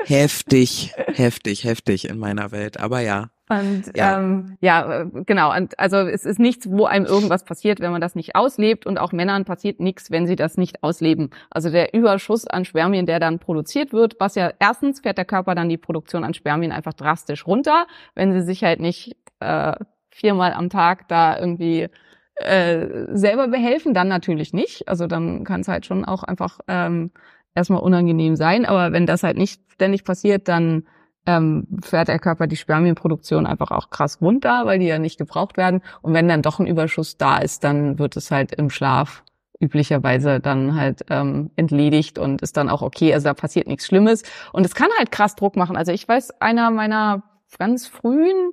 [0.05, 2.79] heftig, heftig, heftig in meiner Welt.
[2.79, 3.29] Aber ja.
[3.49, 4.11] Und Ja.
[4.11, 5.55] ja, ähm, ja äh, genau.
[5.55, 8.85] Und also es ist nichts, wo einem irgendwas passiert, wenn man das nicht auslebt.
[8.85, 11.29] Und auch Männern passiert nichts, wenn sie das nicht ausleben.
[11.49, 15.55] Also der Überschuss an Spermien, der dann produziert wird, was ja erstens fährt der Körper
[15.55, 19.73] dann die Produktion an Spermien einfach drastisch runter, wenn sie sich halt nicht äh,
[20.09, 21.87] viermal am Tag da irgendwie
[22.35, 24.87] äh, selber behelfen, dann natürlich nicht.
[24.87, 27.11] Also dann kann es halt schon auch einfach ähm,
[27.55, 28.65] erstmal unangenehm sein.
[28.65, 30.83] Aber wenn das halt nicht ständig passiert, dann
[31.27, 35.57] ähm, fährt der Körper die Spermienproduktion einfach auch krass runter, weil die ja nicht gebraucht
[35.57, 35.81] werden.
[36.01, 39.23] Und wenn dann doch ein Überschuss da ist, dann wird es halt im Schlaf
[39.59, 43.13] üblicherweise dann halt ähm, entledigt und ist dann auch okay.
[43.13, 44.23] Also da passiert nichts Schlimmes.
[44.53, 45.75] Und es kann halt krass Druck machen.
[45.75, 47.23] Also ich weiß, einer meiner
[47.59, 48.51] ganz frühen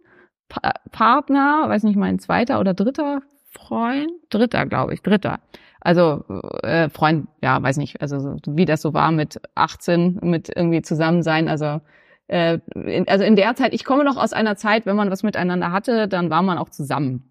[0.48, 5.38] pa Partner, weiß nicht, mein zweiter oder dritter Freund, dritter, glaube ich, dritter.
[5.80, 6.24] Also
[6.62, 10.82] äh, Freund, ja, weiß nicht, also so, wie das so war mit 18, mit irgendwie
[10.82, 11.80] zusammen sein, also
[12.28, 15.22] äh, in, also in der Zeit, ich komme noch aus einer Zeit, wenn man was
[15.22, 17.30] miteinander hatte, dann war man auch zusammen.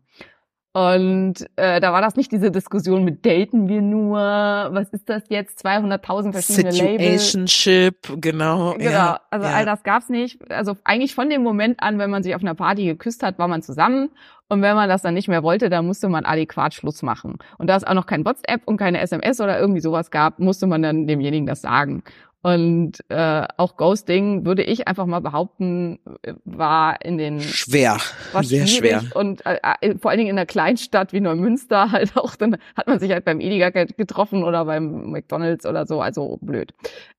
[0.76, 5.22] Und äh, da war das nicht diese Diskussion mit daten wir nur, was ist das
[5.30, 7.32] jetzt, 200.000 verschiedene Labels.
[7.32, 8.74] Situationship, genau.
[8.74, 9.54] Genau, ja, also ja.
[9.54, 10.52] all das gab's nicht.
[10.52, 13.48] Also eigentlich von dem Moment an, wenn man sich auf einer Party geküsst hat, war
[13.48, 14.10] man zusammen.
[14.50, 17.38] Und wenn man das dann nicht mehr wollte, dann musste man adäquat Schluss machen.
[17.60, 20.66] Und da es auch noch kein WhatsApp und keine SMS oder irgendwie sowas gab, musste
[20.66, 22.04] man dann demjenigen das sagen.
[22.46, 25.98] Und äh, auch Ghosting, würde ich einfach mal behaupten,
[26.44, 27.98] war in den Schwer,
[28.34, 29.02] war sehr schwer.
[29.16, 32.88] und äh, äh, vor allen Dingen in einer Kleinstadt wie Neumünster halt auch, dann hat
[32.88, 36.74] man sich halt beim Edeka ge- getroffen oder beim McDonalds oder so, also blöd.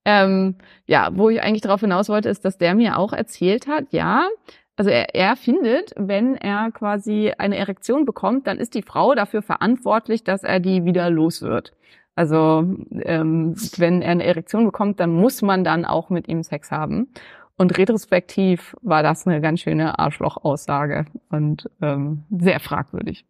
[0.05, 0.57] Ähm,
[0.87, 4.29] ja, wo ich eigentlich darauf hinaus wollte, ist, dass der mir auch erzählt hat, ja,
[4.77, 9.41] also er, er findet, wenn er quasi eine Erektion bekommt, dann ist die Frau dafür
[9.41, 11.73] verantwortlich, dass er die wieder los wird.
[12.15, 12.65] Also
[13.03, 17.09] ähm, wenn er eine Erektion bekommt, dann muss man dann auch mit ihm Sex haben.
[17.57, 23.25] Und retrospektiv war das eine ganz schöne Arschloch-Aussage und ähm, sehr fragwürdig.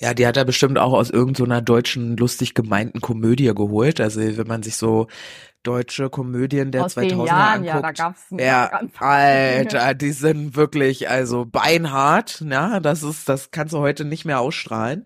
[0.00, 4.00] Ja, die hat er bestimmt auch aus irgendeiner deutschen lustig gemeinten Komödie geholt.
[4.00, 5.08] Also wenn man sich so
[5.64, 7.66] deutsche Komödien der Aus 2000er den Jahren, anguckt.
[7.66, 13.50] ja, da gab's Ja, ganz Alter, die sind wirklich also beinhart, ja, das ist, das
[13.50, 15.04] kannst du heute nicht mehr ausstrahlen.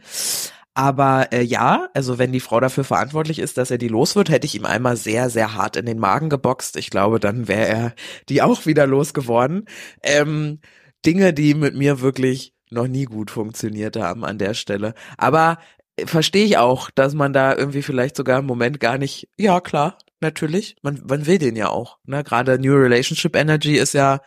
[0.74, 4.30] Aber äh, ja, also wenn die Frau dafür verantwortlich ist, dass er die los wird,
[4.30, 6.76] hätte ich ihm einmal sehr, sehr hart in den Magen geboxt.
[6.76, 7.94] Ich glaube, dann wäre er
[8.28, 9.66] die auch wieder losgeworden.
[10.02, 10.61] Ähm,
[11.04, 14.94] Dinge, die mit mir wirklich noch nie gut funktioniert haben an der Stelle.
[15.18, 15.58] Aber
[15.96, 19.61] äh, verstehe ich auch, dass man da irgendwie vielleicht sogar im Moment gar nicht, ja
[19.61, 21.98] klar, natürlich, man, man will den ja auch.
[22.04, 22.24] Ne?
[22.24, 24.20] Gerade New Relationship Energy ist ja,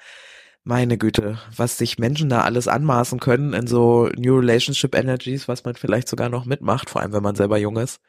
[0.66, 5.64] meine Güte, was sich Menschen da alles anmaßen können in so New Relationship Energies, was
[5.64, 8.02] man vielleicht sogar noch mitmacht, vor allem wenn man selber jung ist.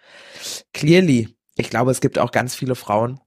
[0.72, 3.20] Clearly, ich glaube, es gibt auch ganz viele Frauen.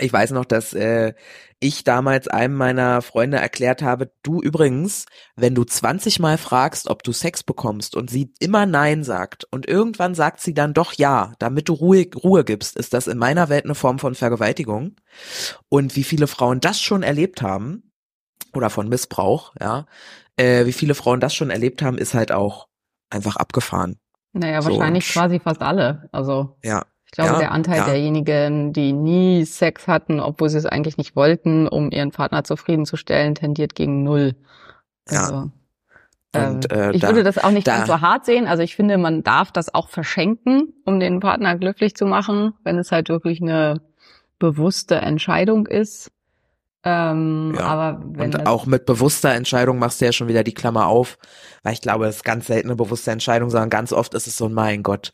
[0.00, 1.14] Ich weiß noch, dass äh,
[1.60, 7.02] ich damals einem meiner Freunde erklärt habe, du übrigens, wenn du 20 Mal fragst, ob
[7.02, 11.32] du Sex bekommst und sie immer Nein sagt und irgendwann sagt sie dann doch Ja,
[11.38, 14.96] damit du Ruhe, Ruhe gibst, ist das in meiner Welt eine Form von Vergewaltigung.
[15.68, 17.87] Und wie viele Frauen das schon erlebt haben,
[18.54, 19.86] oder von Missbrauch, ja,
[20.36, 22.68] äh, wie viele Frauen das schon erlebt haben, ist halt auch
[23.10, 23.98] einfach abgefahren.
[24.32, 26.08] Naja, So, wahrscheinlich sch- quasi fast alle.
[26.12, 27.84] Also Ja, ich glaube, Ja, der Anteil ja.
[27.86, 33.34] derjenigen, die nie Sex hatten, obwohl sie es eigentlich nicht wollten, um ihren Partner zufriedenzustellen,
[33.34, 34.34] tendiert gegen null.
[35.10, 35.20] Ja.
[35.22, 35.50] Also,
[36.34, 38.46] Und, ähm, äh, ich da- würde das auch nicht da- ganz so hart sehen.
[38.46, 42.76] Also ich finde, man darf das auch verschenken, um den Partner glücklich zu machen, wenn
[42.78, 43.80] es halt wirklich eine
[44.38, 46.10] bewusste Entscheidung ist.
[46.88, 47.66] Ähm, Ja.
[47.66, 51.18] Aber wenn und auch mit bewusster Entscheidung machst du ja schon wieder die Klammer auf,
[51.62, 54.36] weil ich glaube, es ist ganz selten eine bewusste Entscheidung, sondern ganz oft ist es
[54.36, 55.12] so, mein Gott,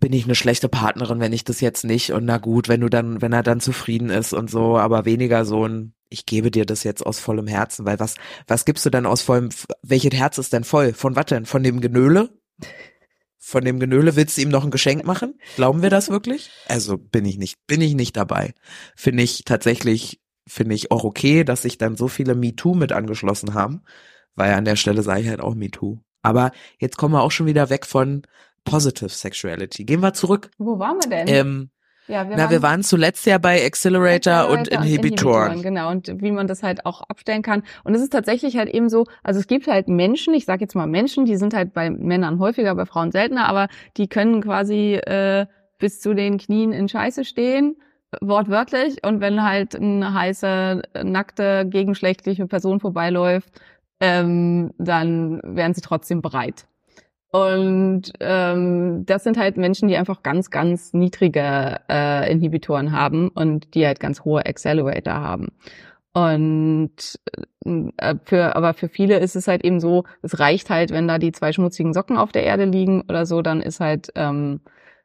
[0.00, 2.88] bin ich eine schlechte Partnerin, wenn ich das jetzt nicht und na gut, wenn du
[2.88, 6.64] dann, wenn er dann zufrieden ist und so, aber weniger so ein, ich gebe dir
[6.64, 8.14] das jetzt aus vollem Herzen, weil was,
[8.46, 9.50] was gibst du denn aus vollem,
[9.82, 10.92] welches Herz ist denn voll?
[10.94, 11.46] Von was denn?
[11.46, 12.30] Von dem Genöle?
[13.38, 15.38] Von dem Genöle willst du ihm noch ein Geschenk machen?
[15.56, 16.50] Glauben wir das wirklich?
[16.68, 18.54] Also bin ich nicht, bin ich nicht dabei.
[18.96, 23.54] Finde ich tatsächlich, finde ich auch okay, dass sich dann so viele MeToo mit angeschlossen
[23.54, 23.82] haben,
[24.34, 25.98] weil an der Stelle sage ich halt auch MeToo.
[26.22, 28.22] Aber jetzt kommen wir auch schon wieder weg von
[28.64, 29.84] Positive Sexuality.
[29.84, 30.50] Gehen wir zurück.
[30.58, 31.28] Wo waren wir denn?
[31.28, 31.70] Ähm,
[32.08, 35.62] ja, wir na, wir waren zuletzt ja bei Accelerator, und Accelerator Inhibitoren.
[35.62, 37.62] Genau, und wie man das halt auch abstellen kann.
[37.84, 40.74] Und es ist tatsächlich halt eben so, also es gibt halt Menschen, ich sage jetzt
[40.74, 44.94] mal Menschen, die sind halt bei Männern häufiger, bei Frauen seltener, aber die können quasi
[44.94, 45.46] äh,
[45.78, 47.76] bis zu den Knien in Scheiße stehen
[48.20, 53.48] wortwörtlich und wenn halt eine heiße, nackte, gegenschlechtliche Person vorbeiläuft,
[54.00, 56.66] ähm, dann wären sie trotzdem bereit.
[57.32, 63.74] Und ähm, das sind halt Menschen, die einfach ganz, ganz niedrige äh, Inhibitoren haben und
[63.74, 65.48] die halt ganz hohe Accelerator haben.
[66.12, 67.20] Und
[67.64, 71.18] äh, für, aber für viele ist es halt eben so, es reicht halt, wenn da
[71.18, 74.60] die zwei schmutzigen Socken auf der Erde liegen oder so, dann ist halt ähm,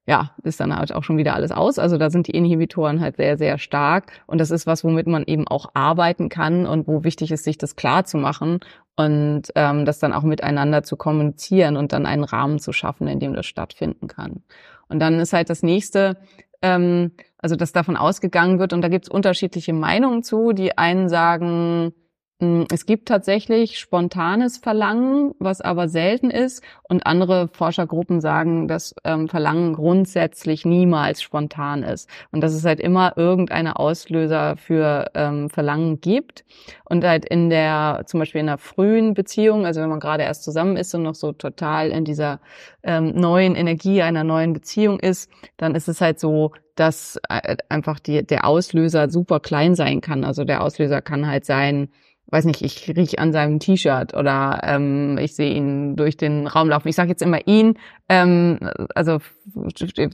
[0.08, 1.80] ja, ist dann halt auch schon wieder alles aus.
[1.80, 4.12] Also da sind die Inhibitoren halt sehr, sehr stark.
[4.28, 7.58] Und das ist was, womit man eben auch arbeiten kann und wo wichtig ist, sich
[7.58, 8.60] das klar zu machen
[8.96, 13.20] und ähm, das dann auch miteinander zu kommunizieren und dann einen Rahmen zu schaffen, in
[13.20, 14.44] dem das stattfinden kann.
[14.90, 16.18] Und dann ist halt das nächste,
[16.62, 20.52] ähm, also dass davon ausgegangen wird, und da gibt es unterschiedliche Meinungen zu.
[20.52, 21.94] Die einen sagen,
[22.40, 26.62] es gibt tatsächlich spontanes Verlangen, was aber selten ist.
[26.84, 32.10] Und andere Forschergruppen sagen, dass ähm, Verlangen grundsätzlich niemals spontan ist.
[32.32, 36.44] Und dass es halt immer irgendeine Auslöser für ähm, Verlangen gibt.
[36.84, 40.44] Und halt in der, zum Beispiel in einer frühen Beziehung, also wenn man gerade erst
[40.44, 42.42] zusammen ist und noch so total in dieser
[42.84, 48.00] ähm, neuen Energie einer neuen Beziehung ist, dann ist es halt so, dass äh, einfach
[48.02, 50.26] die, der Auslöser super klein sein kann.
[50.26, 51.88] Also der Auslöser kann halt sein,
[52.28, 56.70] weiß nicht, ich riech an seinem T-Shirt oder ähm, ich sehe ihn durch den Raum
[56.70, 56.88] laufen.
[56.88, 57.78] Ich sage jetzt immer ihn.
[58.10, 58.60] Ähm,
[58.96, 59.20] also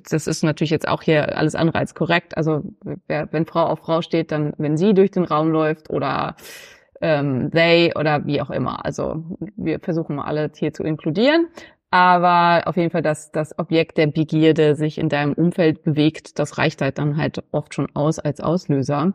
[0.09, 2.35] das ist natürlich jetzt auch hier alles andere als korrekt.
[2.37, 2.63] Also
[3.07, 6.35] wenn Frau auf Frau steht, dann wenn sie durch den Raum läuft oder
[7.01, 8.85] ähm, they oder wie auch immer.
[8.85, 9.23] Also
[9.55, 11.47] wir versuchen mal alle hier zu inkludieren.
[11.93, 16.57] Aber auf jeden Fall, dass das Objekt der Begierde sich in deinem Umfeld bewegt, das
[16.57, 19.13] reicht halt dann halt oft schon aus als Auslöser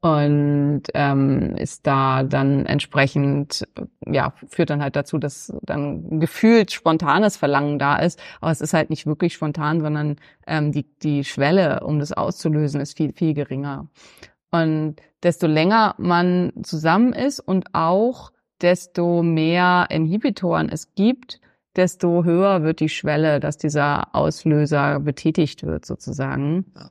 [0.00, 3.66] und ähm, ist da dann entsprechend,
[4.06, 8.74] ja, führt dann halt dazu, dass dann gefühlt spontanes Verlangen da ist, aber es ist
[8.74, 13.34] halt nicht wirklich spontan, sondern ähm, die, die Schwelle, um das auszulösen, ist viel, viel
[13.34, 13.88] geringer.
[14.52, 18.30] Und desto länger man zusammen ist und auch
[18.60, 21.40] desto mehr Inhibitoren es gibt,
[21.74, 26.66] desto höher wird die Schwelle, dass dieser Auslöser betätigt wird, sozusagen.
[26.76, 26.90] Ja.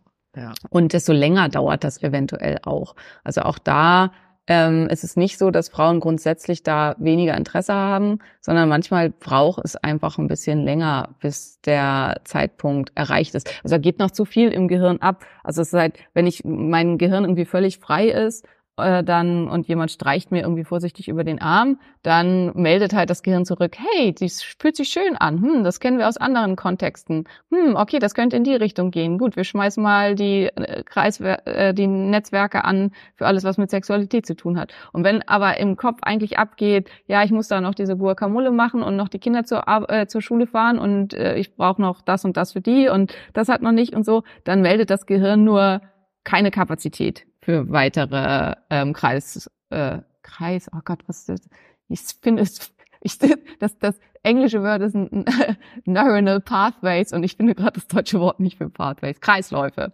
[0.70, 2.96] Und desto länger dauert das eventuell auch.
[3.24, 4.12] Also auch da
[4.48, 9.64] ähm, ist es nicht so, dass Frauen grundsätzlich da weniger Interesse haben, sondern manchmal braucht
[9.64, 13.50] es einfach ein bisschen länger, bis der Zeitpunkt erreicht ist.
[13.64, 15.26] Also da geht noch zu viel im Gehirn ab.
[15.44, 19.68] Also es ist halt, wenn ich mein Gehirn irgendwie völlig frei ist äh, dann und
[19.68, 24.14] jemand streicht mir irgendwie vorsichtig über den Arm, dann meldet halt das Gehirn zurück, hey,
[24.14, 28.14] das fühlt sich schön an, hm, das kennen wir aus anderen Kontexten, hm, okay, das
[28.14, 32.64] könnte in die Richtung gehen, gut, wir schmeißen mal die äh, Kreiswer äh, die Netzwerke
[32.64, 34.74] an für alles, was mit Sexualität zu tun hat.
[34.94, 38.84] Und wenn aber im Kopf eigentlich abgeht, ja, ich muss da noch diese Guacamole machen
[38.84, 42.26] und noch die Kinder zur, äh, zur Schule fahren und äh, ich brauche noch das
[42.26, 45.44] und das für die und das hat noch nicht und so, dann meldet das Gehirn
[45.44, 45.82] nur
[46.24, 51.50] keine Kapazität für weitere ähm, Kreis, äh, Kreis, oh Gott, was ist das?
[51.88, 53.18] Ich finde es, ich,
[53.60, 55.24] das, das englische Wort ist ein,
[55.86, 59.94] Neuronal Pathways und ich finde gerade das deutsche Wort nicht für Pathways, Kreisläufe,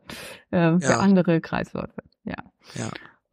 [0.52, 2.38] ähm, für andere Kreisläufe, ja.
[2.74, 2.90] Ja.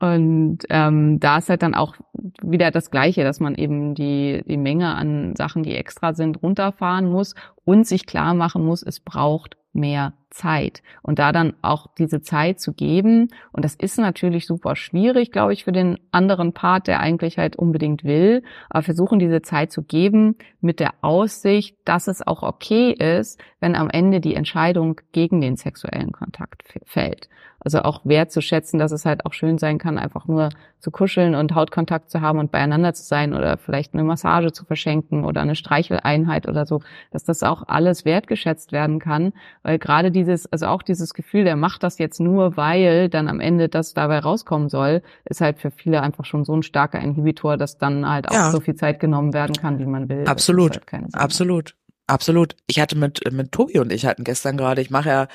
[0.06, 1.94] Und ähm, da ist halt dann auch
[2.42, 7.10] wieder das Gleiche, dass man eben die, die Menge an Sachen, die extra sind, runterfahren
[7.10, 10.82] muss und sich klar machen muss, es braucht mehr Zeit.
[11.02, 15.52] Und da dann auch diese Zeit zu geben, und das ist natürlich super schwierig, glaube
[15.52, 19.82] ich, für den anderen Part, der eigentlich halt unbedingt will, aber versuchen diese Zeit zu
[19.82, 25.40] geben mit der Aussicht, dass es auch okay ist, wenn am Ende die Entscheidung gegen
[25.40, 27.28] den sexuellen Kontakt fällt.
[27.62, 31.54] Also auch wertzuschätzen, dass es halt auch schön sein kann, einfach nur zu kuscheln und
[31.54, 35.54] Hautkontakt zu haben und beieinander zu sein oder vielleicht eine Massage zu verschenken oder eine
[35.54, 40.82] Streicheleinheit oder so, dass das auch alles wertgeschätzt werden kann, weil gerade dieses, also auch
[40.82, 45.02] dieses Gefühl, der macht das jetzt nur, weil dann am Ende das dabei rauskommen soll,
[45.24, 48.50] ist halt für viele einfach schon so ein starker Inhibitor, dass dann halt auch ja.
[48.50, 50.26] so viel Zeit genommen werden kann, wie man will.
[50.26, 51.74] Absolut, halt absolut.
[52.10, 52.56] Absolut.
[52.66, 55.28] Ich hatte mit mit Tobi und ich hatten gestern gerade, ich mache ja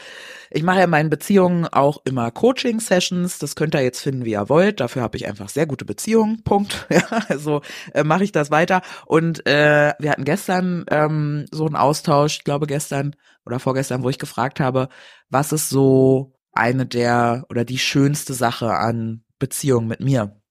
[0.52, 4.26] ich mache ja in meinen Beziehungen auch immer Coaching Sessions, das könnt ihr jetzt finden,
[4.26, 4.82] wie ihr wollt.
[4.82, 6.44] Dafür habe ich einfach sehr gute Beziehungen.
[6.44, 6.86] Punkt.
[6.92, 7.62] Ja, also
[7.94, 12.44] äh, mache ich das weiter und äh, wir hatten gestern ähm, so einen Austausch, ich
[12.44, 14.90] glaube gestern oder vorgestern, wo ich gefragt habe,
[15.30, 20.42] was ist so eine der oder die schönste Sache an Beziehungen mit mir?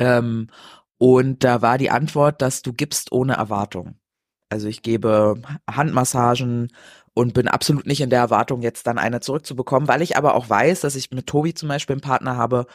[0.00, 0.50] Ähm,
[0.98, 3.99] und da war die Antwort, dass du gibst ohne Erwartung.
[4.50, 6.68] Also ich gebe Handmassagen
[7.14, 10.50] und bin absolut nicht in der Erwartung, jetzt dann eine zurückzubekommen, weil ich aber auch
[10.50, 12.66] weiß, dass ich mit Tobi zum Beispiel einen Partner habe,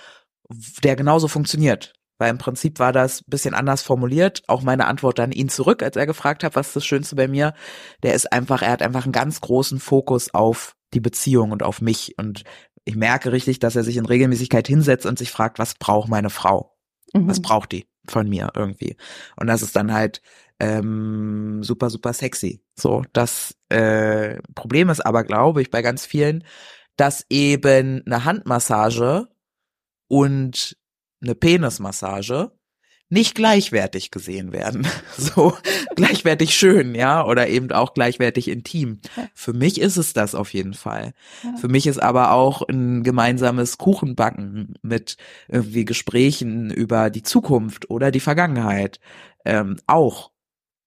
[0.84, 1.94] der genauso funktioniert.
[2.18, 4.44] Weil im Prinzip war das ein bisschen anders formuliert.
[4.48, 7.28] Auch meine Antwort an ihn zurück, als er gefragt hat, was ist das Schönste bei
[7.28, 7.54] mir.
[8.04, 11.82] Der ist einfach, er hat einfach einen ganz großen Fokus auf die Beziehung und auf
[11.82, 12.18] mich.
[12.18, 12.46] Und
[12.86, 16.30] ich merke richtig, dass er sich in Regelmäßigkeit hinsetzt und sich fragt, was braucht meine
[16.30, 16.78] Frau?
[17.14, 17.28] Mhm.
[17.28, 18.98] Was braucht die von mir irgendwie?
[19.36, 20.22] Und das ist dann halt
[20.60, 22.62] ähm, super, super sexy.
[22.76, 26.44] So, das äh, Problem ist aber, glaube ich, bei ganz vielen,
[26.98, 29.28] dass eben eine Handmassage
[30.08, 30.78] und
[31.22, 32.52] eine Penismassage
[33.10, 34.88] nicht gleichwertig gesehen werden.
[35.18, 35.54] So
[35.96, 39.00] gleichwertig schön, ja, oder eben auch gleichwertig intim.
[39.34, 41.14] Für mich ist es das auf jeden Fall.
[41.60, 45.16] Für mich ist aber auch ein gemeinsames Kuchenbacken mit
[45.48, 49.00] irgendwie Gesprächen über die Zukunft oder die Vergangenheit
[49.46, 50.32] ähm, auch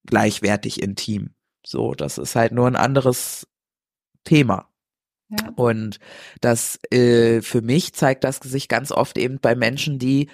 [0.06, 1.30] gleichwertig intim.
[1.64, 3.46] So, das ist halt nur ein anderes
[4.24, 4.68] Thema.
[5.30, 5.50] Ja.
[5.56, 5.98] Und
[6.40, 10.28] das äh, für mich zeigt das sich ganz oft eben bei Menschen, die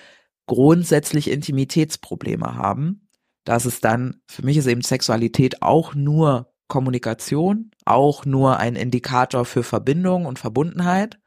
[0.46, 3.08] grundsätzlich Intimitätsprobleme haben.
[3.44, 9.44] Das ist dann, für mich ist eben Sexualität auch nur Kommunikation, auch nur ein Indikator
[9.44, 11.18] für Verbindung und Verbundenheit.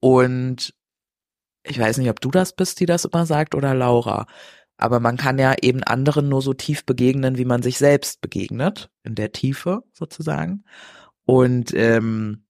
[0.00, 0.74] Und
[1.62, 4.26] ich weiß nicht, ob du das bist, die das immer sagt, oder Laura.
[4.78, 8.90] Aber man kann ja eben anderen nur so tief begegnen, wie man sich selbst begegnet,
[9.02, 10.64] in der Tiefe sozusagen.
[11.26, 12.46] Und ähm,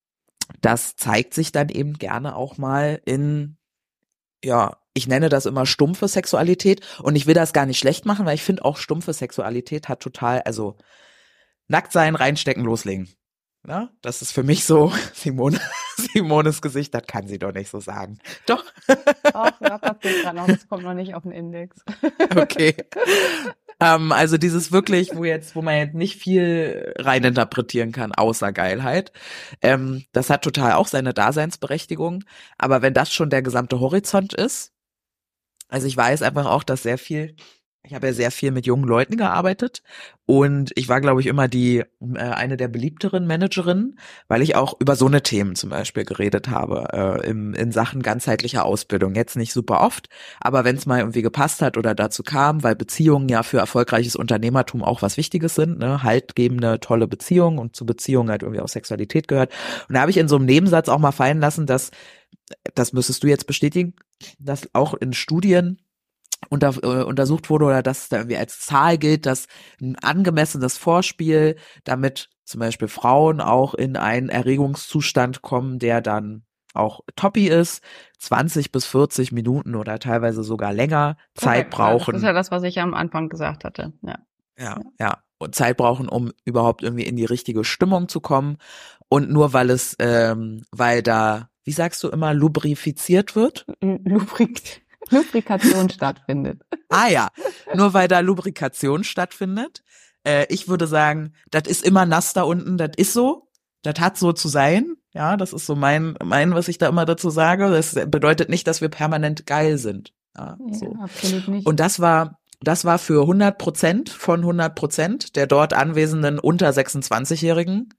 [0.61, 3.57] das zeigt sich dann eben gerne auch mal in,
[4.45, 8.27] ja, ich nenne das immer stumpfe Sexualität und ich will das gar nicht schlecht machen,
[8.27, 10.77] weil ich finde auch stumpfe Sexualität hat total, also
[11.69, 13.09] nackt sein, reinstecken, loslegen.
[13.69, 15.61] Ja, das ist für mich so, Simone,
[15.97, 18.19] Simones Gesicht, das kann sie doch nicht so sagen.
[18.47, 18.65] Doch.
[19.35, 21.77] Ach, noch, das kommt noch nicht auf den Index.
[22.37, 22.75] Okay.
[23.81, 29.13] ähm, also dieses wirklich, wo jetzt, wo man jetzt nicht viel reininterpretieren kann, außer Geilheit.
[29.63, 32.25] Ähm, das hat total auch seine Daseinsberechtigung.
[32.57, 34.73] Aber wenn das schon der gesamte Horizont ist,
[35.71, 37.35] also ich weiß einfach auch, dass sehr viel
[37.83, 39.83] ich habe ja sehr viel mit jungen Leuten gearbeitet
[40.27, 44.75] und ich war, glaube ich, immer die äh, eine der beliebteren Managerinnen, weil ich auch
[44.81, 49.15] über so eine Themen zum Beispiel geredet habe äh, im, in Sachen ganzheitlicher Ausbildung.
[49.15, 50.09] Jetzt nicht super oft,
[50.41, 54.15] aber wenn es mal irgendwie gepasst hat oder dazu kam, weil Beziehungen ja für erfolgreiches
[54.15, 58.69] Unternehmertum auch was Wichtiges sind, ne, haltgebende tolle Beziehungen und zu Beziehungen halt irgendwie auch
[58.69, 59.53] Sexualität gehört.
[59.89, 61.91] Und da habe ich in so einem Nebensatz auch mal fallen lassen, dass
[62.75, 63.95] das müsstest du jetzt bestätigen,
[64.39, 65.81] dass auch in Studien
[66.49, 69.47] unter, äh, untersucht wurde oder dass es da irgendwie als Zahl gilt, dass
[69.81, 77.01] ein angemessenes Vorspiel, damit zum Beispiel Frauen auch in einen Erregungszustand kommen, der dann auch
[77.17, 77.83] toppi ist,
[78.19, 82.13] 20 bis 40 Minuten oder teilweise sogar länger Zeit okay, brauchen.
[82.13, 83.93] Das ist ja das, was ich am Anfang gesagt hatte.
[84.03, 84.19] Ja.
[84.59, 85.19] Ja, ja.
[85.39, 88.59] Und Zeit brauchen, um überhaupt irgendwie in die richtige Stimmung zu kommen.
[89.09, 93.67] Und nur weil es, ähm, weil da, wie sagst du immer, lubrifiziert wird?
[93.81, 96.63] Lubrik Lubrikation stattfindet.
[96.93, 97.29] Ah ja,
[97.73, 99.85] nur weil da Lubrikation stattfindet.
[100.25, 103.49] Äh, ich würde sagen, das ist immer nass da unten, das ist so.
[103.83, 104.97] Das hat so zu sein.
[105.13, 107.71] Ja, das ist so mein, mein, was ich da immer dazu sage.
[107.71, 110.13] Das bedeutet nicht, dass wir permanent geil sind.
[110.37, 110.97] Ja, ja so.
[111.01, 111.67] absolut nicht.
[111.67, 116.71] Und das war, das war für 100 Prozent von 100 Prozent der dort anwesenden unter
[116.71, 117.95] 26-jährigen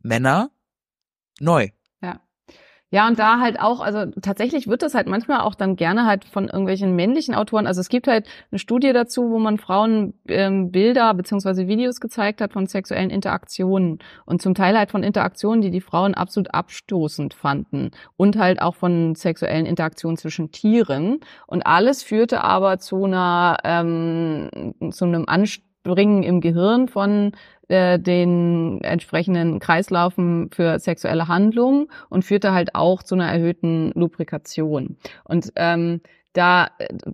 [0.00, 0.50] Männer
[1.40, 1.70] neu.
[2.90, 6.24] Ja, und da halt auch, also tatsächlich wird das halt manchmal auch dann gerne halt
[6.24, 7.66] von irgendwelchen männlichen Autoren.
[7.66, 12.40] Also es gibt halt eine Studie dazu, wo man Frauen ähm, Bilder beziehungsweise Videos gezeigt
[12.40, 17.34] hat von sexuellen Interaktionen und zum Teil halt von Interaktionen, die die Frauen absolut abstoßend
[17.34, 21.20] fanden und halt auch von sexuellen Interaktionen zwischen Tieren.
[21.46, 25.26] Und alles führte aber zu einer ähm, zu einem
[25.88, 27.32] Anspringen im Gehirn von
[27.68, 34.96] äh, den entsprechenden Kreislaufen für sexuelle Handlungen und führte halt auch zu einer erhöhten Lubrikation.
[35.24, 36.00] Und ähm,
[36.34, 36.68] da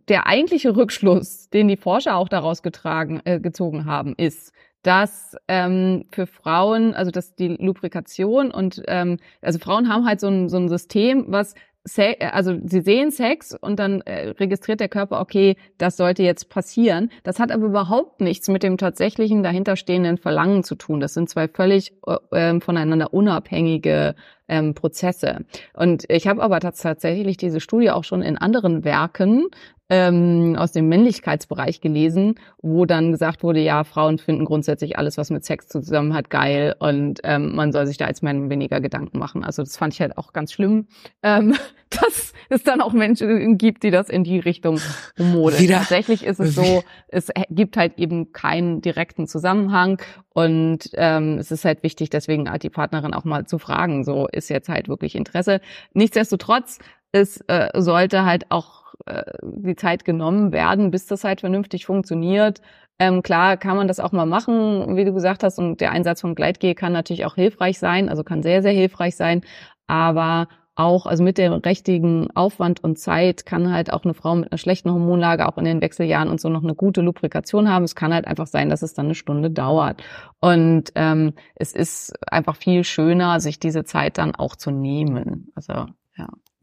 [0.08, 4.52] der eigentliche Rückschluss, den die Forscher auch daraus getragen, äh, gezogen haben, ist,
[4.82, 10.28] dass ähm, für Frauen, also dass die Lubrikation und ähm, also Frauen haben halt so
[10.28, 11.54] ein, so ein System, was
[11.86, 16.48] Se also sie sehen Sex und dann äh, registriert der Körper, okay, das sollte jetzt
[16.48, 17.10] passieren.
[17.24, 21.00] Das hat aber überhaupt nichts mit dem tatsächlichen dahinterstehenden Verlangen zu tun.
[21.00, 24.14] Das sind zwei völlig äh, ähm, voneinander unabhängige
[24.48, 25.44] ähm, Prozesse.
[25.74, 29.48] Und ich habe aber tatsächlich diese Studie auch schon in anderen Werken
[29.90, 35.30] ähm, aus dem Männlichkeitsbereich gelesen, wo dann gesagt wurde, ja, Frauen finden grundsätzlich alles, was
[35.30, 39.18] mit Sex zusammen hat, geil und ähm, man soll sich da als Mann weniger Gedanken
[39.18, 39.44] machen.
[39.44, 40.86] Also das fand ich halt auch ganz schlimm,
[41.22, 41.54] ähm,
[41.90, 44.80] dass es dann auch Menschen gibt, die das in die Richtung
[45.18, 45.68] modeln.
[45.68, 51.66] Tatsächlich ist es so, es gibt halt eben keinen direkten Zusammenhang und ähm, es ist
[51.66, 55.60] halt wichtig, deswegen die Partnerin auch mal zu fragen, so ist jetzt halt wirklich Interesse.
[55.92, 56.78] Nichtsdestotrotz,
[57.12, 62.60] es äh, sollte halt auch äh, die Zeit genommen werden, bis das halt vernünftig funktioniert.
[62.98, 66.20] Ähm, klar kann man das auch mal machen, wie du gesagt hast, und der Einsatz
[66.20, 69.42] von Gleitgel kann natürlich auch hilfreich sein, also kann sehr, sehr hilfreich sein,
[69.86, 74.50] aber auch, also mit dem richtigen Aufwand und Zeit kann halt auch eine Frau mit
[74.50, 77.84] einer schlechten Hormonlage auch in den Wechseljahren und so noch eine gute Lubrikation haben.
[77.84, 80.02] Es kann halt einfach sein, dass es dann eine Stunde dauert.
[80.40, 85.52] Und ähm, es ist einfach viel schöner, sich diese Zeit dann auch zu nehmen.
[85.54, 85.86] Also.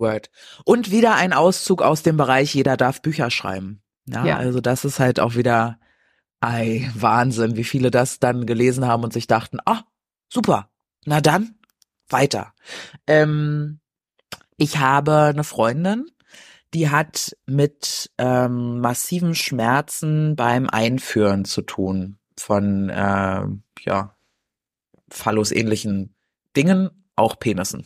[0.02, 0.30] Word.
[0.66, 3.82] Und wieder ein Auszug aus dem Bereich, jeder darf Bücher schreiben.
[4.06, 4.38] Ja, Ja.
[4.38, 5.80] also das ist halt auch wieder,
[6.42, 9.84] ei, Wahnsinn, wie viele das dann gelesen haben und sich dachten, ah,
[10.28, 10.70] super,
[11.06, 11.56] na dann,
[12.10, 12.54] weiter.
[13.08, 13.80] Ähm,
[14.58, 16.08] ich habe eine Freundin,
[16.74, 23.46] die hat mit ähm, massiven Schmerzen beim Einführen zu tun von, äh,
[23.82, 24.16] ja,
[25.10, 26.16] Phallus-ähnlichen
[26.56, 27.86] Dingen, auch Penissen.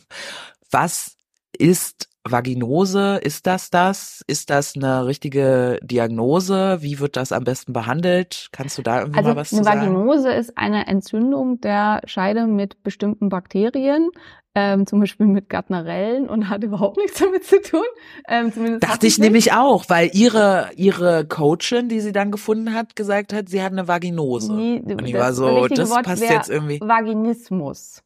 [0.70, 1.15] Was
[1.58, 3.16] ist Vaginose?
[3.22, 4.22] Ist das das?
[4.26, 6.78] Ist das eine richtige Diagnose?
[6.80, 8.48] Wie wird das am besten behandelt?
[8.52, 9.80] Kannst du da irgendwie Also mal was eine zu sagen?
[9.80, 14.10] Vaginose ist eine Entzündung der Scheide mit bestimmten Bakterien,
[14.54, 17.84] ähm, zum Beispiel mit Gardnerellen und hat überhaupt nichts damit zu tun.
[18.26, 19.18] Ähm, zumindest Dachte ich hoffentlich.
[19.18, 23.72] nämlich auch, weil ihre, ihre Coachin, die sie dann gefunden hat, gesagt hat, sie hat
[23.72, 24.54] eine Vaginose.
[24.54, 26.80] Nee, Und ich das war so, das Wort passt jetzt irgendwie.
[26.80, 28.02] Vaginismus.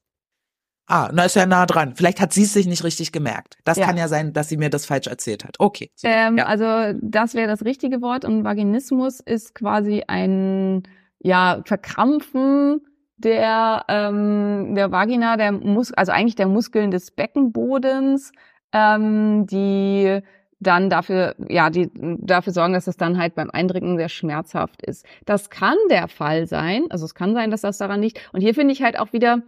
[0.91, 1.95] Ah, na ist ja nah dran.
[1.95, 3.57] Vielleicht hat sie es sich nicht richtig gemerkt.
[3.64, 3.86] Das Ja.
[3.86, 5.55] kann ja sein, dass sie mir das falsch erzählt hat.
[5.61, 5.91] Okay.
[5.95, 6.12] super.
[6.12, 6.47] Ähm, ja.
[6.47, 10.82] Also das wäre das richtige Wort und Vaginismus ist quasi ein
[11.20, 12.80] ja Verkrampfen
[13.18, 18.32] der ähm, der Vagina, der Mus also eigentlich der Muskeln des Beckenbodens,
[18.72, 20.20] ähm, die
[20.59, 25.07] dann dafür, ja, die dafür sorgen, dass es dann halt beim Eindrücken sehr schmerzhaft ist.
[25.24, 28.20] Das kann der Fall sein, also es kann sein, dass das daran liegt.
[28.32, 29.43] Und hier finde ich halt auch wieder,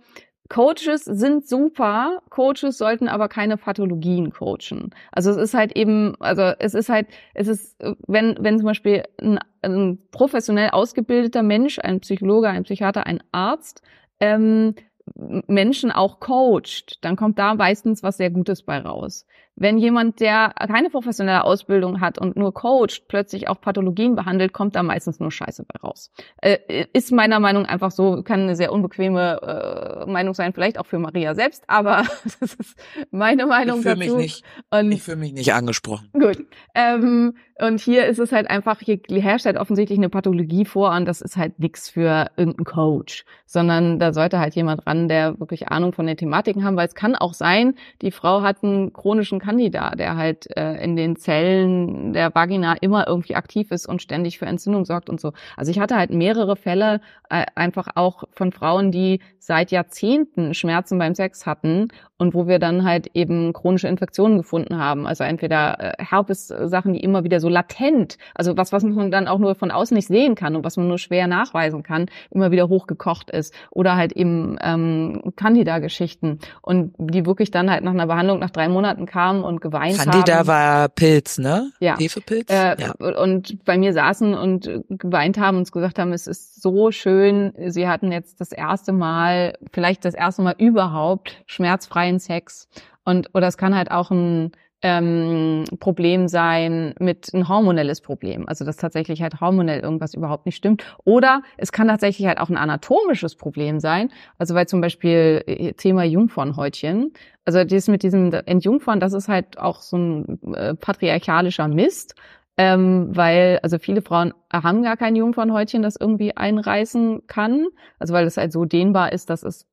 [0.53, 4.91] Coaches sind super, Coaches sollten aber keine Pathologien coachen.
[5.11, 9.05] Also es ist halt eben, also es ist halt, es ist, wenn, wenn zum Beispiel
[9.19, 13.81] ein, ein professionell ausgebildeter Mensch, ein Psychologe, ein Psychiater, ein Arzt,
[14.21, 14.75] ähm,
[15.17, 19.25] Menschen auch coacht, dann kommt da meistens was sehr Gutes bei raus.
[19.55, 24.75] Wenn jemand, der keine professionelle Ausbildung hat und nur coacht, plötzlich auch Pathologien behandelt, kommt
[24.75, 26.11] da meistens nur Scheiße bei raus.
[26.41, 30.87] Äh, ist meiner Meinung einfach so, kann eine sehr unbequeme äh, Meinung sein, vielleicht auch
[30.87, 32.05] für Maria selbst, aber
[32.41, 32.79] das ist
[33.11, 33.99] meine Meinung ich dazu.
[33.99, 36.09] mich nicht, und ich fühle mich nicht angesprochen.
[36.13, 36.47] Gut.
[36.75, 41.05] Ähm, und hier ist es halt einfach, hier herrscht halt offensichtlich eine Pathologie vor und
[41.05, 45.69] das ist halt nichts für irgendeinen Coach, sondern da sollte halt jemand ran, der wirklich
[45.69, 49.39] Ahnung von den Thematiken haben, weil es kann auch sein, die Frau hat einen chronischen
[49.43, 54.39] Candida, der halt äh, in den Zellen der Vagina immer irgendwie aktiv ist und ständig
[54.39, 55.33] für Entzündung sorgt und so.
[55.57, 60.99] Also ich hatte halt mehrere Fälle äh, einfach auch von Frauen, die seit Jahrzehnten Schmerzen
[60.99, 61.89] beim Sex hatten
[62.23, 65.09] und wo wir dann halt eben chronische Infektionen gefunden haben.
[65.09, 69.41] Also entweder äh, Herpes-Sachen, die immer wieder so latent, also was, was man dann auch
[69.41, 72.69] nur von außen nicht sehen kann und was man nur schwer nachweisen kann, immer wieder
[72.69, 73.53] hochgekocht ist.
[73.73, 78.69] Oder halt eben ähm, Candida-Geschichten und die wirklich dann halt nach einer Behandlung nach drei
[78.69, 80.47] Monaten kamen und geweint Candida haben.
[80.47, 81.73] war Pilz, ne?
[81.81, 81.99] Ja.
[81.99, 82.51] Hefepilz?
[82.51, 82.93] Äh, ja.
[83.21, 87.89] und bei mir saßen und geweint haben und gesagt haben, es ist so schön, sie
[87.89, 92.69] hatten jetzt das erste Mal, vielleicht das erste Mal überhaupt schmerzfreien Sex.
[93.05, 94.53] Und oder es kann halt auch ein
[94.83, 100.57] ähm, Problem sein mit ein hormonelles Problem, also dass tatsächlich halt hormonell irgendwas überhaupt nicht
[100.57, 100.85] stimmt.
[101.05, 105.73] Oder es kann tatsächlich halt auch ein anatomisches Problem sein, also weil zum Beispiel äh,
[105.75, 107.13] Thema Jungfernhäutchen,
[107.45, 112.15] also das mit diesem Entjungfern, das ist halt auch so ein äh, patriarchalischer Mist.
[112.59, 117.67] Ähm, weil also viele Frauen haben gar kein Jungfernhäutchen, das irgendwie einreißen kann,
[117.99, 119.67] also weil es halt so dehnbar ist, dass es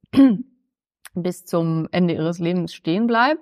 [1.14, 3.41] bis zum Ende ihres Lebens stehen bleibt.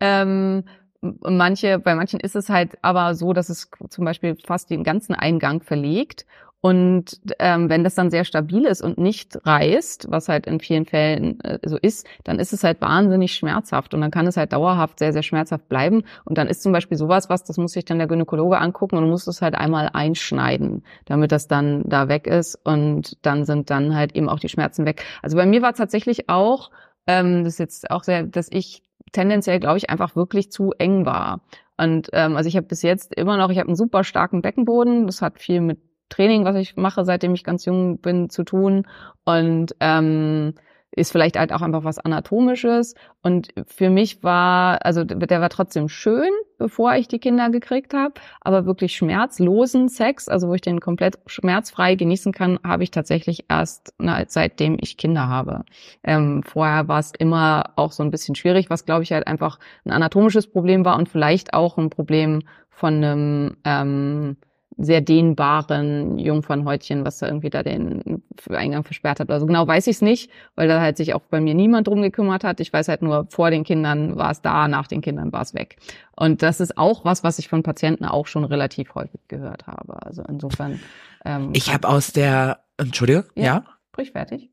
[0.00, 0.64] Ähm,
[1.00, 5.14] manche, bei manchen ist es halt aber so, dass es zum Beispiel fast den ganzen
[5.14, 6.26] Eingang verlegt.
[6.64, 10.86] Und ähm, wenn das dann sehr stabil ist und nicht reißt, was halt in vielen
[10.86, 14.54] Fällen äh, so ist, dann ist es halt wahnsinnig schmerzhaft und dann kann es halt
[14.54, 16.04] dauerhaft sehr, sehr schmerzhaft bleiben.
[16.24, 19.10] Und dann ist zum Beispiel sowas, was, das muss sich dann der Gynäkologe angucken und
[19.10, 23.94] muss es halt einmal einschneiden, damit das dann da weg ist und dann sind dann
[23.94, 25.04] halt eben auch die Schmerzen weg.
[25.20, 26.70] Also bei mir war tatsächlich auch,
[27.06, 28.82] ähm, das ist jetzt auch sehr, dass ich
[29.12, 31.40] tendenziell, glaube ich, einfach wirklich zu eng war.
[31.76, 35.06] Und ähm, also ich habe bis jetzt immer noch, ich habe einen super starken Beckenboden.
[35.06, 38.86] Das hat viel mit Training, was ich mache, seitdem ich ganz jung bin, zu tun.
[39.24, 40.54] Und ähm,
[40.96, 42.94] ist vielleicht halt auch einfach was Anatomisches.
[43.22, 48.14] Und für mich war, also der war trotzdem schön, bevor ich die Kinder gekriegt habe,
[48.40, 53.46] aber wirklich schmerzlosen Sex, also wo ich den komplett schmerzfrei genießen kann, habe ich tatsächlich
[53.48, 55.64] erst na, seitdem ich Kinder habe.
[56.04, 59.58] Ähm, vorher war es immer auch so ein bisschen schwierig, was glaube ich halt einfach
[59.84, 64.36] ein anatomisches Problem war und vielleicht auch ein Problem von einem ähm,
[64.76, 69.30] sehr dehnbaren Jungfernhäutchen, was da irgendwie da den Eingang versperrt hat.
[69.30, 72.02] Also genau weiß ich es nicht, weil da halt sich auch bei mir niemand drum
[72.02, 72.60] gekümmert hat.
[72.60, 75.54] Ich weiß halt nur, vor den Kindern war es da, nach den Kindern war es
[75.54, 75.76] weg.
[76.16, 80.04] Und das ist auch was, was ich von Patienten auch schon relativ häufig gehört habe.
[80.04, 80.80] Also insofern.
[81.24, 83.44] Ähm, ich habe aus der, Entschuldige, ja?
[83.44, 83.64] ja?
[83.92, 84.50] Sprich fertig.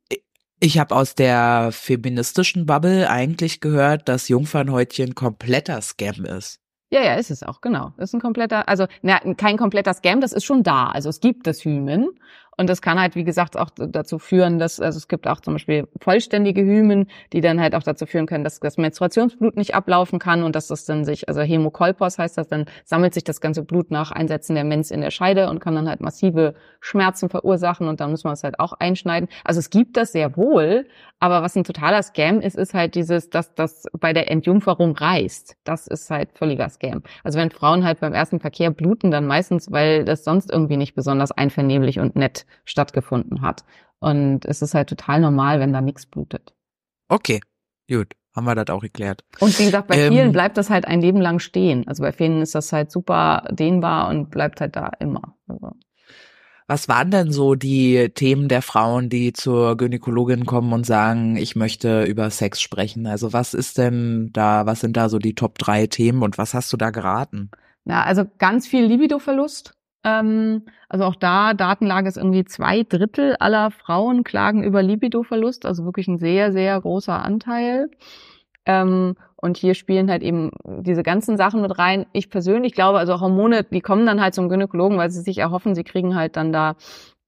[0.60, 6.61] Ich habe aus der feministischen Bubble eigentlich gehört, dass Jungfernhäutchen kompletter Scam ist.
[6.94, 7.94] Ja, ja, ist es auch, genau.
[7.98, 10.88] Ist ein kompletter, also na, kein kompletter Scam, das ist schon da.
[10.88, 12.10] Also es gibt das Hymen
[12.62, 15.56] und das kann halt, wie gesagt, auch dazu führen, dass, also es gibt auch zum
[15.56, 20.20] Beispiel vollständige Hymen, die dann halt auch dazu führen können, dass das Menstruationsblut nicht ablaufen
[20.20, 23.64] kann und dass das dann sich, also Hämokolpos heißt das, dann sammelt sich das ganze
[23.64, 27.88] Blut nach Einsetzen der Mens in der Scheide und kann dann halt massive Schmerzen verursachen
[27.88, 29.28] und dann muss man es halt auch einschneiden.
[29.44, 30.86] Also es gibt das sehr wohl,
[31.20, 35.56] aber was ein totaler Scam ist, ist halt dieses, dass das bei der Entjungferung reißt.
[35.64, 37.04] Das ist halt völliger Scam.
[37.24, 40.96] Also wenn Frauen halt beim ersten Verkehr bluten, dann meistens, weil das sonst irgendwie nicht
[40.96, 43.64] besonders einvernehmlich und nett stattgefunden hat.
[44.00, 46.54] Und es ist halt total normal, wenn da nichts blutet.
[47.08, 47.42] Okay,
[47.88, 48.16] gut.
[48.34, 49.26] Haben wir das auch erklärt.
[49.40, 51.86] Und wie gesagt, bei ähm, vielen bleibt das halt ein Leben lang stehen.
[51.88, 55.36] Also bei vielen ist das halt super dehnbar und bleibt halt da immer.
[55.48, 55.72] Also.
[56.66, 61.58] Was waren denn so die Themen der Frauen, die zur Gynäkologin kommen und sagen, ich
[61.58, 63.06] möchte über Sex sprechen?
[63.06, 66.54] Also was ist denn da, was sind da so die Top drei Themen und was
[66.54, 67.52] hast du da geraten?
[67.84, 69.74] Ja, also ganz viel Libidoverlust.
[70.04, 75.86] Ähm, also auch da, Datenlage ist irgendwie zwei Drittel aller Frauen klagen über Libidoverlust, also
[75.86, 77.90] wirklich ein sehr, sehr großer Anteil.
[78.66, 82.06] Ähm, und hier spielen halt eben diese ganzen Sachen mit rein.
[82.14, 85.76] Ich persönlich glaube, also Hormone, die kommen dann halt zum Gynäkologen, weil sie sich erhoffen,
[85.76, 86.76] sie kriegen halt dann da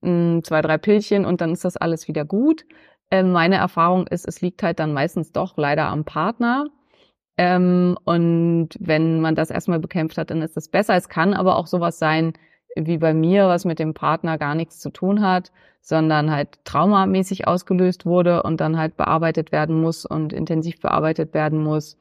[0.02, 2.66] mh, hm, zwei, drei Pillchen und dann ist das alles wieder gut.
[3.12, 6.68] Ähm, meine Erfahrung ist, es liegt halt dann meistens doch leider am Partner.
[7.38, 10.96] Ähm, und wenn man das erstmal bekämpft hat, dann ist das besser.
[10.96, 12.34] Es kann aber auch sowas sein,
[12.76, 15.52] wie bei mir, was mit dem Partner gar nichts zu tun hat,
[15.82, 21.62] sondern halt traumamäßig ausgelöst wurde und dann halt bearbeitet werden muss und intensiv bearbeitet werden
[21.62, 21.98] muss.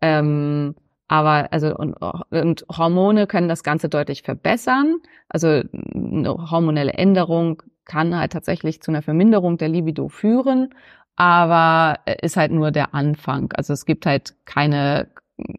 [0.00, 0.74] Ähm,
[1.08, 1.94] aber also und,
[2.30, 4.96] und Hormone können das Ganze deutlich verbessern.
[5.28, 5.62] Also
[5.94, 10.70] eine hormonelle Änderung kann halt tatsächlich zu einer Verminderung der Libido führen,
[11.16, 13.52] aber ist halt nur der Anfang.
[13.54, 15.08] Also es gibt halt keine,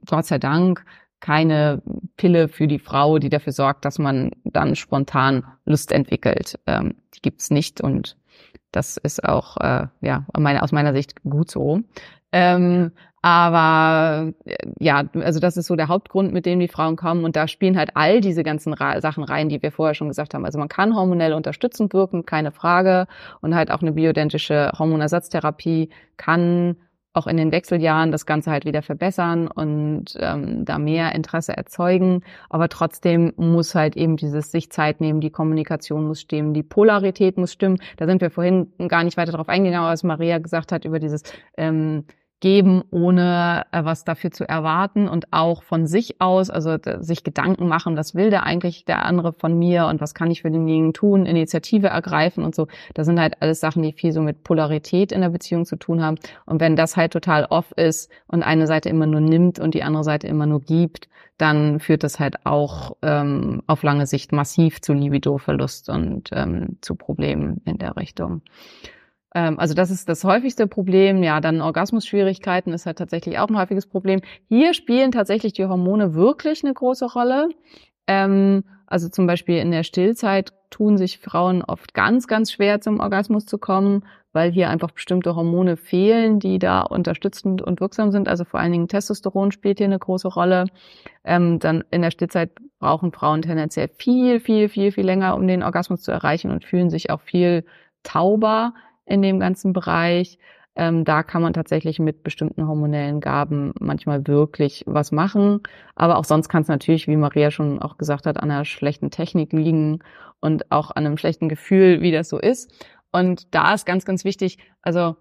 [0.09, 0.84] Gott sei Dank,
[1.20, 1.82] keine
[2.18, 6.59] Pille für die Frau, die dafür sorgt, dass man dann spontan Lust entwickelt.
[6.68, 8.18] Ähm, die gibt's nicht und
[8.72, 11.82] das ist auch äh, ja meine, aus meiner Sicht gut so.
[12.32, 12.91] Ähm,
[13.26, 14.34] aber
[14.80, 17.24] ja, also das ist so der Hauptgrund, mit dem die Frauen kommen.
[17.26, 20.36] Und da spielen halt all diese ganzen Ra Sachen rein, die wir vorher schon gesagt
[20.36, 20.45] haben.
[20.45, 23.07] Also man kann hormonell unterstützend wirken, keine Frage.
[23.41, 26.76] Und halt auch eine bioidentische Hormonersatztherapie kann
[27.16, 32.22] auch in den Wechseljahren das Ganze halt wieder verbessern und ähm, da mehr Interesse erzeugen.
[32.49, 37.38] Aber trotzdem muss halt eben dieses sich Zeit nehmen, die Kommunikation muss stimmen, die Polarität
[37.38, 37.78] muss stimmen.
[37.97, 41.24] Da sind wir vorhin gar nicht weiter drauf eingegangen, was Maria gesagt hat über dieses
[41.57, 42.05] ähm,
[42.46, 47.68] geben, ohne äh, was dafür zu erwarten und auch von sich aus, also sich Gedanken
[47.68, 50.93] machen, was will der eigentlich der andere von mir und was kann ich für denjenigen
[50.93, 52.68] tun, Initiative ergreifen und so.
[52.93, 56.04] Das sind halt alles Sachen, die viel so mit Polarität in der Beziehung zu tun
[56.04, 56.18] haben.
[56.46, 59.82] Und wenn das halt total off ist und eine Seite immer nur nimmt und die
[59.82, 64.82] andere Seite immer nur gibt, dann führt das halt auch ähm, auf lange Sicht massiv
[64.82, 68.43] zu Libidoverlust und ähm, zu Problemen in der Richtung.
[69.36, 71.22] Ähm, also das ist das häufigste Problem.
[71.22, 74.22] Ja, dann Orgasmusschwierigkeiten ist halt tatsächlich auch ein häufiges Problem.
[74.48, 77.50] Hier spielen tatsächlich die Hormone wirklich eine große Rolle.
[78.08, 83.00] Ähm, also zum Beispiel in der Stillzeit tun sich Frauen oft ganz, ganz schwer zum
[83.00, 88.28] Orgasmus zu kommen, weil hier einfach bestimmte Hormone fehlen, die da unterstützend und wirksam sind.
[88.28, 90.66] Also vor allen Dingen Testosteron spielt hier eine große Rolle.
[91.26, 95.64] Ähm, dann in der Stillzeit brauchen Frauen tendenziell viel, viel, viel, viel länger, um den
[95.64, 97.66] Orgasmus zu erreichen und fühlen sich auch viel
[98.04, 98.74] tauber
[99.06, 100.38] in dem ganzen Bereich.
[100.78, 105.62] Ähm, da kann man tatsächlich mit bestimmten hormonellen Gaben manchmal wirklich was machen.
[105.95, 109.10] Aber auch sonst kann es natürlich, wie Maria schon auch gesagt hat, an einer schlechten
[109.10, 109.99] Technik liegen
[110.41, 112.74] und auch an einem schlechten Gefühl, wie das so ist.
[113.12, 115.16] Und da ist ganz, ganz wichtig, also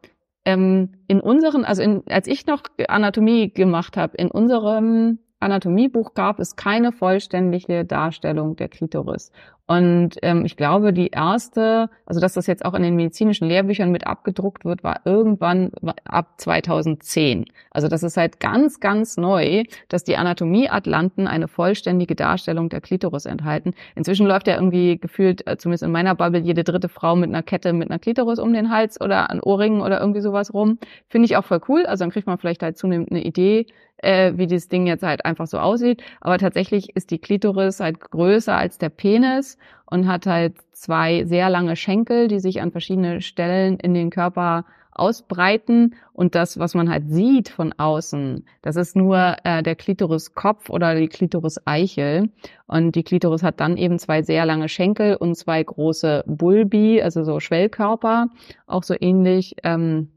[0.45, 6.41] ähm, in unseren, also in, als ich noch Anatomie gemacht habe, in unserem Anatomiebuch gab
[6.41, 9.31] es keine vollständige Darstellung der Klitoris.
[9.67, 13.91] Und ähm, ich glaube, die erste, also dass das jetzt auch in den medizinischen Lehrbüchern
[13.91, 15.71] mit abgedruckt wird, war irgendwann
[16.05, 17.47] ab 2010.
[17.71, 23.25] Also das ist halt ganz, ganz neu, dass die Anatomieatlanten eine vollständige Darstellung der Klitoris
[23.25, 23.73] enthalten.
[23.95, 27.43] Inzwischen läuft ja irgendwie gefühlt, äh, zumindest in meiner Bubble, jede dritte Frau mit einer
[27.43, 30.79] Kette mit einer Klitoris um den Hals oder an Ohrringen oder irgendwie sowas rum.
[31.09, 31.87] Finde ich auch voll cool.
[31.87, 33.67] Also dann kriegt man vielleicht halt zunehmend eine Idee,
[34.05, 36.03] äh, wie dieses Ding jetzt halt einfach so aussieht.
[36.21, 41.51] Aber tatsächlich ist die Klitoris halt größer als der Penis und hat halt zwei sehr
[41.51, 46.89] lange Schenkel, die sich an verschiedene Stellen in den Körper ausbreiten und das, was man
[46.89, 52.31] halt sieht von außen, das ist nur äh, der Klitoriskopf oder die Klitoris-Eichel
[52.67, 57.25] und die Klitoris hat dann eben zwei sehr lange Schenkel und zwei große Bulbi, also
[57.25, 58.29] so Schwellkörper,
[58.67, 60.11] auch so ähnlich ähm,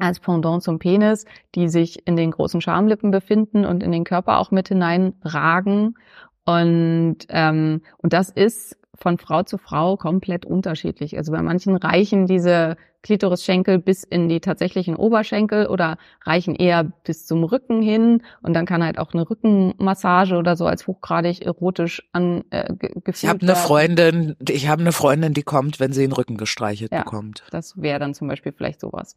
[0.00, 1.24] als Pendant zum Penis,
[1.54, 5.96] die sich in den großen Schamlippen befinden und in den Körper auch mit hineinragen.
[6.44, 11.16] Und, ähm, und das ist von Frau zu Frau komplett unterschiedlich.
[11.16, 17.26] Also bei manchen reichen diese Klitorisschenkel bis in die tatsächlichen Oberschenkel oder reichen eher bis
[17.26, 22.02] zum Rücken hin und dann kann halt auch eine Rückenmassage oder so als hochgradig erotisch
[22.12, 22.74] an äh,
[23.06, 26.92] Ich habe eine Freundin, ich habe eine Freundin, die kommt, wenn sie den Rücken gestreichelt
[26.92, 27.44] ja, bekommt.
[27.50, 29.16] Das wäre dann zum Beispiel vielleicht sowas.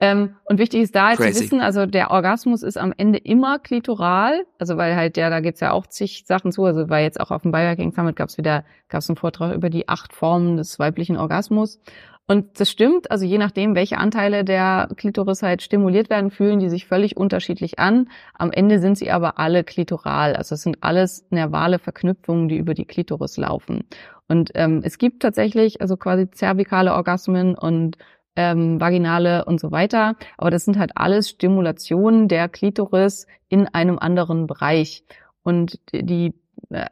[0.00, 3.58] Ähm, und wichtig ist da halt zu wissen, also der Orgasmus ist am Ende immer
[3.58, 7.20] klitoral, also weil halt ja, da gibt's ja auch zig Sachen zu, also weil jetzt
[7.20, 10.78] auch auf dem Biohacking Summit gab's wieder, gab's einen Vortrag über die acht Formen des
[10.78, 11.80] weiblichen Orgasmus.
[12.28, 16.70] Und das stimmt, also je nachdem, welche Anteile der Klitoris halt stimuliert werden, fühlen die
[16.70, 18.08] sich völlig unterschiedlich an.
[18.34, 20.36] Am Ende sind sie aber alle klitoral.
[20.36, 23.84] Also es sind alles nervale Verknüpfungen, die über die Klitoris laufen.
[24.28, 27.98] Und ähm, es gibt tatsächlich also quasi zervikale Orgasmen und
[28.36, 30.16] ähm, vaginale und so weiter.
[30.38, 35.04] Aber das sind halt alles Stimulationen der Klitoris in einem anderen Bereich.
[35.42, 36.34] Und die,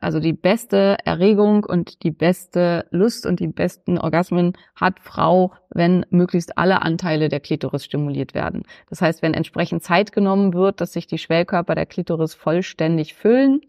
[0.00, 6.04] also die beste Erregung und die beste Lust und die besten Orgasmen hat Frau, wenn
[6.10, 8.64] möglichst alle Anteile der Klitoris stimuliert werden.
[8.88, 13.60] Das heißt, wenn entsprechend Zeit genommen wird, dass sich die Schwellkörper der Klitoris vollständig füllen.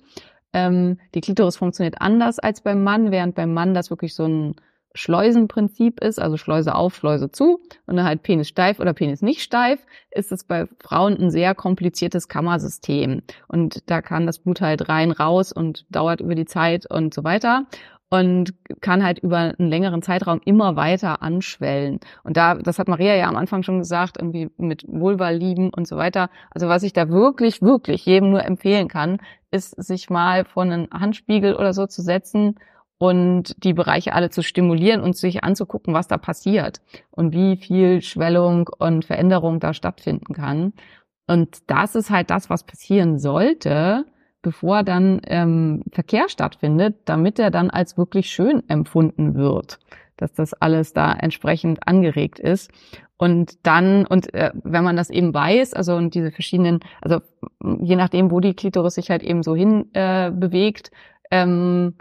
[0.53, 4.55] Ähm, die Klitoris funktioniert anders als beim Mann, während beim Mann das wirklich so ein
[4.93, 9.41] Schleusenprinzip ist, also Schleuse auf, Schleuse zu und dann halt Penis steif oder Penis nicht
[9.41, 9.79] steif,
[10.11, 13.21] ist es bei Frauen ein sehr kompliziertes Kammersystem.
[13.47, 17.23] Und da kann das Blut halt rein, raus und dauert über die Zeit und so
[17.23, 17.65] weiter
[18.11, 22.01] und kann halt über einen längeren Zeitraum immer weiter anschwellen.
[22.23, 25.87] Und da, das hat Maria ja am Anfang schon gesagt, irgendwie mit Vulva lieben und
[25.87, 26.29] so weiter.
[26.49, 29.19] Also was ich da wirklich, wirklich jedem nur empfehlen kann,
[29.49, 32.55] ist sich mal vor einen Handspiegel oder so zu setzen
[33.01, 38.03] und die Bereiche alle zu stimulieren und sich anzugucken, was da passiert und wie viel
[38.03, 40.73] Schwellung und Veränderung da stattfinden kann.
[41.25, 44.05] Und das ist halt das, was passieren sollte,
[44.43, 49.79] bevor dann ähm, Verkehr stattfindet, damit er dann als wirklich schön empfunden wird,
[50.17, 52.69] dass das alles da entsprechend angeregt ist.
[53.17, 57.19] Und dann, und äh, wenn man das eben weiß, also und diese verschiedenen, also
[57.79, 60.91] je nachdem, wo die Klitoris sich halt eben so hin äh, bewegt,
[61.31, 61.95] ähm,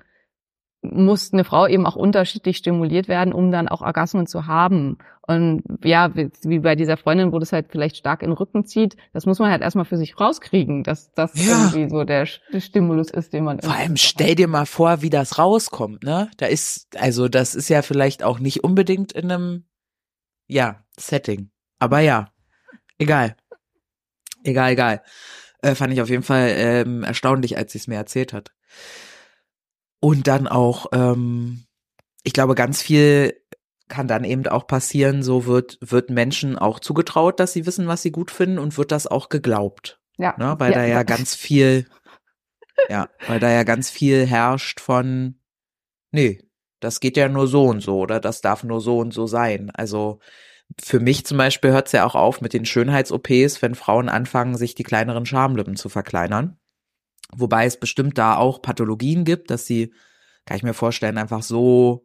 [0.83, 4.99] muss eine Frau eben auch unterschiedlich stimuliert werden, um dann auch Orgasmen zu haben.
[5.27, 8.97] Und ja, wie bei dieser Freundin, wo das halt vielleicht stark in den Rücken zieht,
[9.13, 11.53] das muss man halt erstmal für sich rauskriegen, dass das ja.
[11.53, 13.61] irgendwie so der Stimulus ist, den man.
[13.61, 16.31] Vor allem stell dir mal vor, wie das rauskommt, ne?
[16.39, 19.65] Da ist, also das ist ja vielleicht auch nicht unbedingt in einem,
[20.47, 21.51] ja, Setting.
[21.79, 22.33] Aber ja,
[22.99, 23.37] egal.
[24.43, 25.03] Egal, egal.
[25.63, 28.53] Äh, fand ich auf jeden Fall ähm, erstaunlich, als sie es mir erzählt hat.
[30.01, 31.65] Und dann auch, ähm,
[32.23, 33.35] ich glaube, ganz viel
[33.89, 38.03] kann dann eben auch passieren, so wird, wird Menschen auch zugetraut, dass sie wissen, was
[38.03, 40.01] sie gut finden und wird das auch geglaubt.
[40.17, 40.35] Ja.
[40.39, 40.55] Ne?
[40.59, 40.79] Weil ja.
[40.79, 41.87] da ja ganz viel,
[42.89, 45.39] ja, weil da ja ganz viel herrscht von,
[46.13, 46.41] nee,
[46.79, 49.71] das geht ja nur so und so oder das darf nur so und so sein.
[49.75, 50.21] Also
[50.81, 54.57] für mich zum Beispiel hört es ja auch auf mit den Schönheits-OPs, wenn Frauen anfangen,
[54.57, 56.59] sich die kleineren Schamlippen zu verkleinern.
[57.37, 59.93] Wobei es bestimmt da auch Pathologien gibt, dass sie,
[60.47, 62.05] kann ich mir vorstellen, einfach so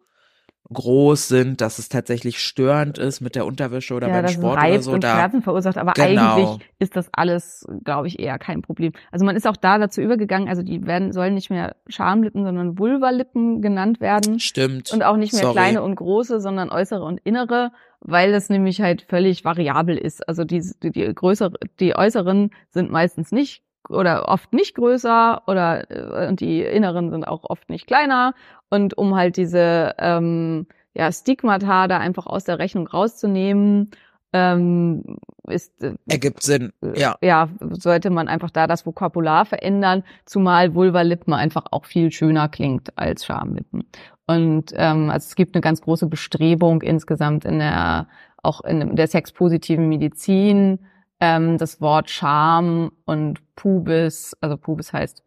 [0.74, 4.82] groß sind, dass es tatsächlich störend ist mit der Unterwäsche oder ja, beim Sport oder
[4.82, 4.92] so.
[4.94, 6.36] Und da Schmerzen verursacht, aber genau.
[6.36, 8.92] eigentlich ist das alles, glaube ich, eher kein Problem.
[9.12, 12.80] Also man ist auch da dazu übergegangen, also die werden sollen nicht mehr Schamlippen, sondern
[12.80, 14.40] Vulvalippen genannt werden.
[14.40, 14.92] Stimmt.
[14.92, 15.54] Und auch nicht mehr Sorry.
[15.54, 20.28] kleine und große, sondern äußere und innere, weil das nämlich halt völlig variabel ist.
[20.28, 25.90] Also die, die, die größere, die äußeren sind meistens nicht oder oft nicht größer oder
[25.90, 28.34] äh, und die inneren sind auch oft nicht kleiner.
[28.70, 33.92] Und um halt diese ähm, ja, Stigmata da einfach aus der Rechnung rauszunehmen,
[34.34, 35.18] ähm,
[35.48, 37.16] ist äh, Ergibt Sinn, ja.
[37.22, 42.98] ja, sollte man einfach da das Vokabular verändern, zumal Vulva-Lippen einfach auch viel schöner klingt
[42.98, 43.86] als Schamlippen.
[44.28, 48.08] Und ähm, also es gibt eine ganz große Bestrebung insgesamt in der
[48.42, 50.80] auch in der sexpositiven Medizin,
[51.20, 55.24] ähm, das Wort Scham und Pubis, also Pubis heißt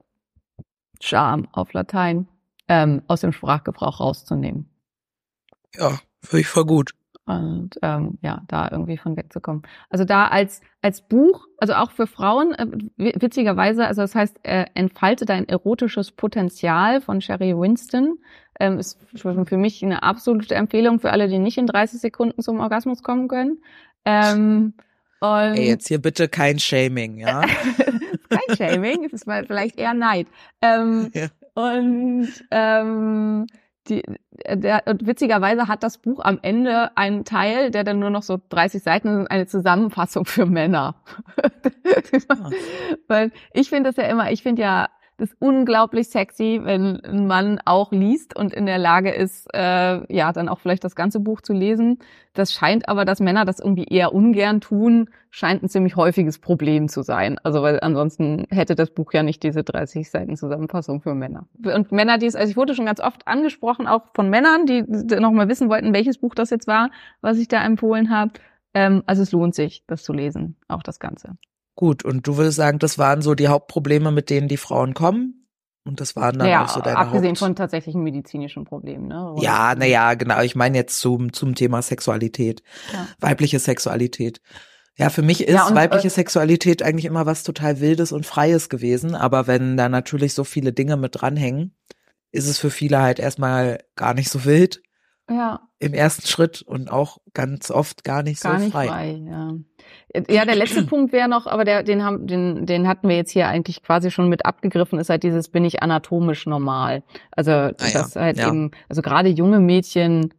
[1.01, 2.29] Scham auf Latein,
[2.69, 4.69] ähm, aus dem Sprachgebrauch rauszunehmen.
[5.75, 6.93] Ja, finde ich voll gut.
[7.29, 9.63] Und ähm, ja, da irgendwie von wegzukommen.
[9.91, 12.67] Also da als als Buch, also auch für Frauen, äh,
[12.97, 18.19] witzigerweise, also das heißt, äh, entfalte dein erotisches Potenzial von Sherry Winston.
[18.59, 22.61] Ähm, ist für mich eine absolute Empfehlung für alle, die nicht in 30 Sekunden zum
[22.61, 23.63] Orgasmus kommen können.
[24.07, 24.73] Ähm,
[25.21, 27.41] und Ey, jetzt hier bitte kein Shaming, ja?
[28.29, 30.27] kein Shaming, es ist mal vielleicht eher Neid.
[30.63, 31.29] Ähm, Ja.
[31.55, 33.47] Und ähm,
[33.89, 34.03] die,
[34.49, 38.39] der, und witzigerweise hat das Buch am Ende einen Teil, der dann nur noch so
[38.51, 41.03] 30 Seiten ist, eine Zusammenfassung für Männer.
[43.09, 44.89] Weil ich finde das ja immer, ich finde ja
[45.19, 50.33] das unglaublich sexy, wenn ein Mann auch liest und in der Lage ist, äh, ja,
[50.33, 51.99] dann auch vielleicht das ganze Buch zu lesen.
[52.35, 56.89] Das scheint aber, dass Männer das irgendwie eher ungern tun, scheint ein ziemlich häufiges Problem
[56.89, 57.37] zu sein.
[57.43, 61.49] Also weil ansonsten hätte das Buch ja nicht diese 30 Seiten Zusammenfassung für Männer.
[61.65, 64.83] Und Männer, die es, also ich wurde schon ganz oft angesprochen, auch von Männern, die
[65.19, 66.91] nochmal wissen wollten, welches Buch das jetzt war,
[67.23, 68.35] was ich da empfohlen habe.
[68.73, 71.37] Ähm, also es lohnt sich, das zu lesen, auch das Ganze.
[71.79, 75.47] Gut, und du würdest sagen, das waren so die Hauptprobleme, mit denen die Frauen kommen?
[75.85, 79.07] Und das waren dann Naja, auch so deine abgesehen Haupt von tatsächlichen medizinischen Problemen.
[79.07, 79.31] Ne?
[79.31, 80.41] Und- Ja, naja, genau.
[80.43, 83.07] Ich meine jetzt zum, zum Thema Sexualität, Ja.
[83.21, 84.41] weibliche Sexualität.
[84.97, 88.27] Ja, für mich ist Ja, und, weibliche äh, Sexualität eigentlich immer was total Wildes und
[88.27, 89.15] Freies gewesen.
[89.15, 91.77] Aber wenn da natürlich so viele Dinge mit dranhängen,
[92.33, 94.83] ist es für viele halt erstmal gar nicht so wild
[95.31, 98.89] Ja, im ersten Schritt und auch ganz oft gar nicht gar so nicht frei.
[98.89, 99.23] frei.
[99.31, 99.53] ja.
[100.29, 103.31] Ja, der letzte Punkt wäre noch, aber der, den haben, den, den hatten wir jetzt
[103.31, 107.03] hier eigentlich quasi schon mit abgegriffen, ist halt dieses bin ich anatomisch normal.
[107.31, 108.49] Also ja, das halt ja.
[108.49, 110.35] eben, also gerade junge Mädchen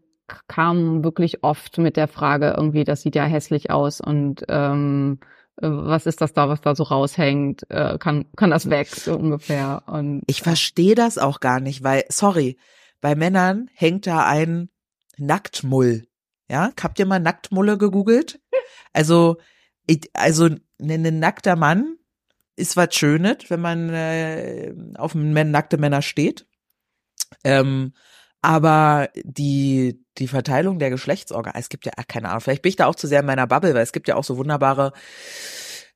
[0.48, 5.20] kamen wirklich oft mit der Frage irgendwie, das sieht ja hässlich aus und ähm,
[5.62, 7.70] äh, was ist das da, was da so raushängt?
[7.70, 9.84] Äh, kann kann das weg so ungefähr?
[9.88, 12.58] Und Ich verstehe das auch gar nicht, weil, sorry,
[13.02, 14.70] bei Männern hängt da ein
[15.18, 16.06] Nacktmull.
[16.50, 18.40] Ja, habt ihr mal Nacktmulle gegoogelt?
[18.92, 19.38] Also,
[20.14, 21.96] also ein ein nackter Mann
[22.56, 26.46] ist was Schönes, wenn man äh, auf nackte Männer steht.
[27.44, 27.94] Ähm,
[28.42, 32.76] aber die, die Verteilung der Geschlechtsorgane, es gibt ja, ach, keine Ahnung, vielleicht bin ich
[32.76, 34.94] da auch zu sehr in meiner Bubble, weil es gibt ja auch so wunderbare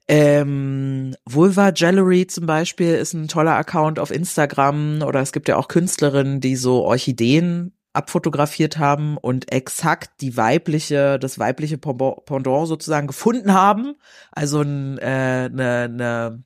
[0.08, 5.56] ähm, Vulva Gallery zum Beispiel ist ein toller Account auf Instagram oder es gibt ja
[5.56, 13.08] auch Künstlerinnen, die so Orchideen abfotografiert haben und exakt die weibliche, das weibliche Pendant sozusagen
[13.08, 13.96] gefunden haben.
[14.32, 16.44] Also ein, äh, eine, eine,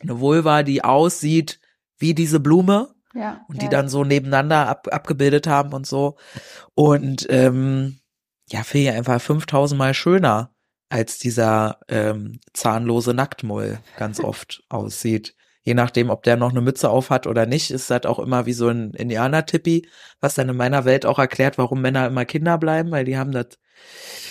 [0.00, 1.60] eine Vulva, die aussieht
[1.98, 6.16] wie diese Blume ja, und die dann so nebeneinander ab, abgebildet haben und so.
[6.74, 8.00] Und ähm,
[8.48, 10.52] ja, finde ich einfach 5000 Mal schöner,
[10.88, 15.36] als dieser ähm, zahnlose Nacktmull ganz oft aussieht.
[15.62, 18.46] Je nachdem, ob der noch eine Mütze auf hat oder nicht, ist das auch immer
[18.46, 19.88] wie so ein Indianer-Tippi,
[20.20, 23.32] was dann in meiner Welt auch erklärt, warum Männer immer Kinder bleiben, weil die haben
[23.32, 23.58] das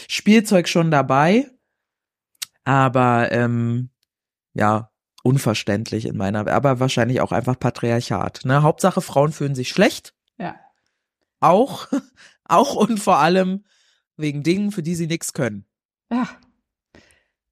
[0.07, 1.47] Spielzeug schon dabei.
[2.63, 3.91] Aber ähm,
[4.53, 4.91] ja,
[5.23, 8.45] unverständlich in meiner, aber wahrscheinlich auch einfach Patriarchat.
[8.45, 8.63] Ne?
[8.63, 10.55] Hauptsache Frauen fühlen sich schlecht, ja.
[11.39, 11.87] auch,
[12.45, 13.65] auch und vor allem
[14.17, 15.65] wegen Dingen, für die sie nichts können.
[16.11, 16.27] Ja.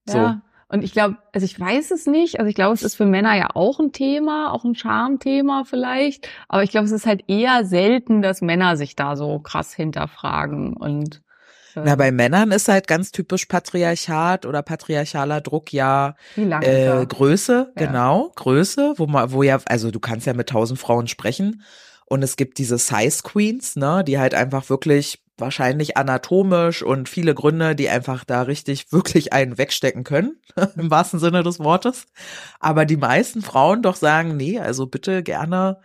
[0.06, 0.18] So.
[0.18, 0.42] Ja.
[0.70, 2.40] Und ich glaube, also ich weiß es nicht.
[2.40, 6.28] Also ich glaube, es ist für Männer ja auch ein Thema, auch ein Charmthema vielleicht.
[6.50, 10.76] Aber ich glaube, es ist halt eher selten, dass Männer sich da so krass hinterfragen
[10.76, 11.22] und
[11.76, 17.06] äh, Na, bei Männern ist halt ganz typisch Patriarchat oder patriarchaler Druck ja äh?
[17.06, 17.86] Größe, Ja.
[17.86, 21.64] genau, Größe, wo man, wo ja, also du kannst ja mit tausend Frauen sprechen
[22.10, 27.36] und es gibt diese Size Queens, ne, die halt einfach wirklich wahrscheinlich anatomisch und viele
[27.36, 30.40] Gründe, die einfach da richtig wirklich einen wegstecken können,
[30.78, 32.06] im wahrsten Sinne des Wortes.
[32.60, 35.80] Aber die meisten Frauen doch sagen, nee, also bitte gerne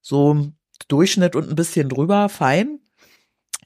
[0.00, 0.48] so
[0.88, 2.78] Durchschnitt und ein bisschen drüber, fein.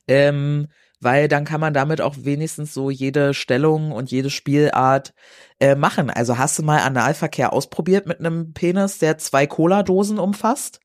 [0.08, 0.68] Ähm,
[1.00, 5.14] weil dann kann man damit auch wenigstens so jede Stellung und jede Spielart
[5.58, 6.10] äh, machen.
[6.10, 10.79] Also hast du mal Analverkehr ausprobiert mit einem Penis, der zwei Cola-Dosen umfasst?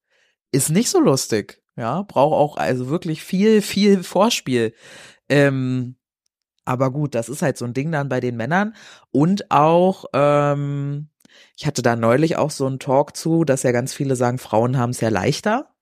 [0.55, 1.61] Ist nicht so lustig.
[1.75, 4.73] Ja, braucht auch also wirklich viel, viel Vorspiel.
[5.27, 5.97] Ähm,
[6.63, 8.73] aber gut, das ist halt so ein Ding dann bei den Männern.
[9.11, 11.09] Und auch, ähm,
[11.57, 14.77] ich hatte da neulich auch so einen Talk zu, dass ja ganz viele sagen, Frauen
[14.77, 15.75] haben es ja leichter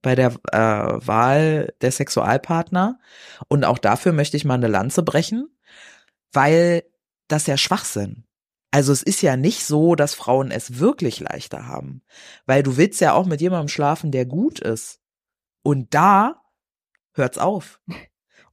[0.00, 0.58] bei der äh,
[1.04, 3.00] Wahl der Sexualpartner.
[3.48, 5.48] Und auch dafür möchte ich mal eine Lanze brechen,
[6.32, 6.84] weil
[7.26, 8.26] das ja Schwachsinn.
[8.74, 12.02] Also es ist ja nicht so, dass Frauen es wirklich leichter haben,
[12.44, 14.98] weil du willst ja auch mit jemandem schlafen, der gut ist.
[15.62, 16.42] Und da
[17.12, 17.78] hört's auf.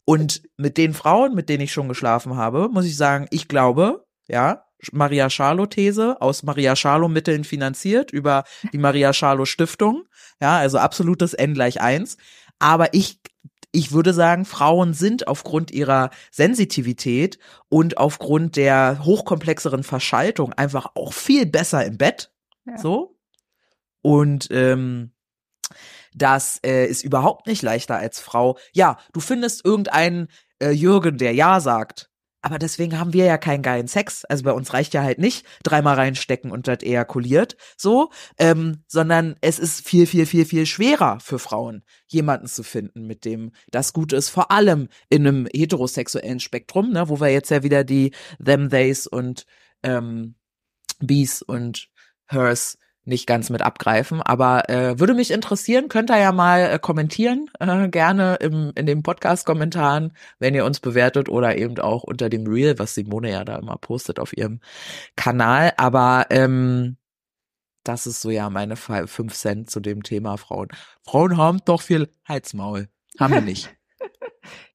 [0.06, 4.06] Und mit den Frauen, mit denen ich schon geschlafen habe, muss ich sagen, ich glaube,
[4.28, 10.04] ja, Maria Scharloh These aus Maria Scharloh Mitteln finanziert über die Maria Scharloh Stiftung.
[10.40, 12.18] Ja, also absolutes N gleich eins.
[12.60, 13.20] Aber ich,
[13.72, 21.14] ich würde sagen, Frauen sind aufgrund ihrer Sensitivität und aufgrund der hochkomplexeren Verschaltung einfach auch
[21.14, 22.34] viel besser im Bett.
[22.66, 22.78] Ja.
[22.78, 23.18] So.
[24.02, 25.12] Und ähm,
[26.14, 28.58] das äh, ist überhaupt nicht leichter als Frau.
[28.74, 30.28] Ja, du findest irgendeinen
[30.60, 32.11] äh, Jürgen, der Ja sagt.
[32.42, 34.26] Aber deswegen haben wir ja keinen geilen Sex.
[34.26, 39.36] Also bei uns reicht ja halt nicht dreimal reinstecken und das ejakuliert, so, ähm, sondern
[39.42, 43.94] es ist viel, viel, viel, viel schwerer für Frauen, jemanden zu finden, mit dem das
[43.94, 44.30] gut ist.
[44.30, 48.12] Vor allem in einem heterosexuellen Spektrum, ne, wo wir jetzt ja wieder die
[48.44, 49.46] them, theys und
[49.84, 50.36] ähm,
[51.00, 51.90] bees und
[52.28, 56.80] hers nicht ganz mit abgreifen, aber äh, würde mich interessieren, könnt ihr ja mal äh,
[56.80, 62.30] kommentieren, äh, gerne im, in den Podcast-Kommentaren, wenn ihr uns bewertet oder eben auch unter
[62.30, 64.60] dem Reel, was Simone ja da immer postet auf ihrem
[65.16, 65.74] Kanal.
[65.78, 66.98] Aber ähm,
[67.84, 70.68] das ist so ja meine Fa- fünf Cent zu dem Thema Frauen.
[71.04, 72.88] Frauen haben doch viel Heizmaul.
[73.20, 73.76] Haben wir nicht.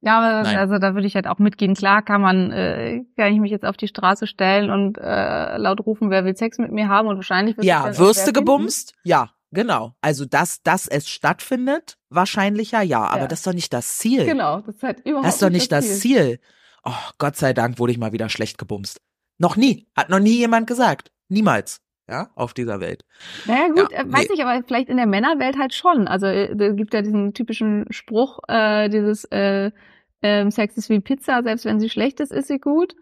[0.01, 0.57] Ja, aber Nein.
[0.57, 1.75] also da würde ich halt auch mitgehen.
[1.75, 5.81] Klar kann man, äh, kann ich mich jetzt auf die Straße stellen und äh, laut
[5.85, 8.33] rufen, wer will Sex mit mir haben und wahrscheinlich wird Ja, auch Würste wer finden.
[8.35, 8.95] gebumst?
[9.05, 9.95] Ja, genau.
[10.01, 13.27] Also dass, dass es stattfindet, wahrscheinlicher ja, aber Ja.
[13.27, 14.25] das ist doch nicht das Ziel.
[14.27, 16.39] Genau, das ist halt überhaupt Das ist doch nicht das Ziel.
[16.85, 19.01] Oh, Gott sei Dank wurde ich mal wieder schlecht gebumst.
[19.39, 19.89] Noch nie.
[19.97, 21.11] Hat noch nie jemand gesagt.
[21.29, 21.81] Niemals.
[22.09, 23.05] Ja, auf dieser Welt.
[23.47, 24.35] Naja gut, Ja, äh, weiß nee.
[24.35, 26.07] ich, aber vielleicht in der Männerwelt halt schon.
[26.07, 29.73] Also äh, es gibt ja diesen typischen Spruch, äh, dieses äh,
[30.23, 32.95] ähm, Sex ist wie Pizza, selbst wenn sie schlecht ist, ist sie gut.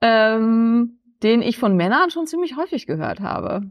[0.00, 3.70] Ähm, den ich von Männern schon ziemlich häufig gehört habe.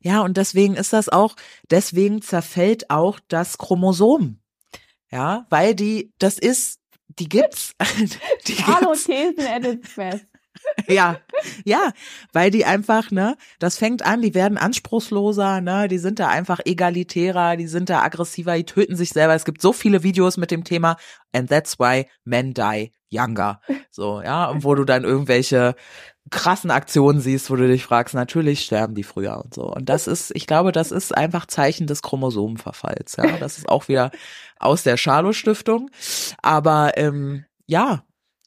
[0.00, 1.34] Ja, und deswegen ist das auch,
[1.70, 4.38] deswegen zerfällt auch das Chromosom.
[5.10, 7.72] Ja, weil die, das ist, die gibt's.
[8.46, 9.04] die Hallo gibt's.
[9.04, 10.26] Thesen at its best.
[10.88, 11.18] Ja,
[11.64, 11.90] ja,
[12.32, 16.60] weil die einfach, ne, das fängt an, die werden anspruchsloser, ne, die sind da einfach
[16.64, 19.34] egalitärer, die sind da aggressiver, die töten sich selber.
[19.34, 20.96] Es gibt so viele Videos mit dem Thema
[21.32, 23.60] and that's why men die younger.
[23.90, 25.74] So, ja, und wo du dann irgendwelche
[26.30, 29.72] krassen Aktionen siehst, wo du dich fragst, natürlich sterben die früher und so.
[29.72, 33.38] Und das ist, ich glaube, das ist einfach Zeichen des Chromosomenverfalls, ja.
[33.38, 34.10] Das ist auch wieder
[34.58, 35.90] aus der Charlo Stiftung.
[36.42, 38.02] Aber ähm, ja,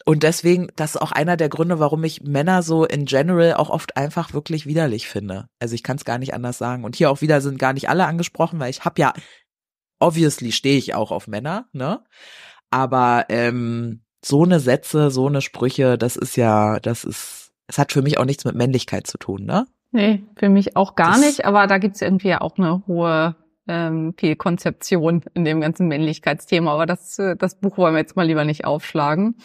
[0.06, 3.70] und deswegen, das ist auch einer der Gründe, warum ich Männer so in general auch
[3.70, 5.48] oft einfach wirklich widerlich finde.
[5.60, 6.84] Also ich kann es gar nicht anders sagen.
[6.84, 9.14] Und hier auch wieder sind gar nicht alle angesprochen, weil ich habe ja,
[10.00, 12.04] obviously stehe ich auch auf Männer, ne?
[12.72, 17.92] Aber ähm, so eine Sätze, so eine Sprüche, das ist ja, das ist, es hat
[17.92, 19.66] für mich auch nichts mit Männlichkeit zu tun, ne?
[19.92, 23.36] Nee, für mich auch gar Das- nicht, aber da gibt's irgendwie auch eine hohe
[23.70, 26.74] ähm, Fehlkonzeption in dem ganzen Männlichkeitsthema.
[26.74, 29.36] Aber das, äh, das Buch wollen wir jetzt mal lieber nicht aufschlagen.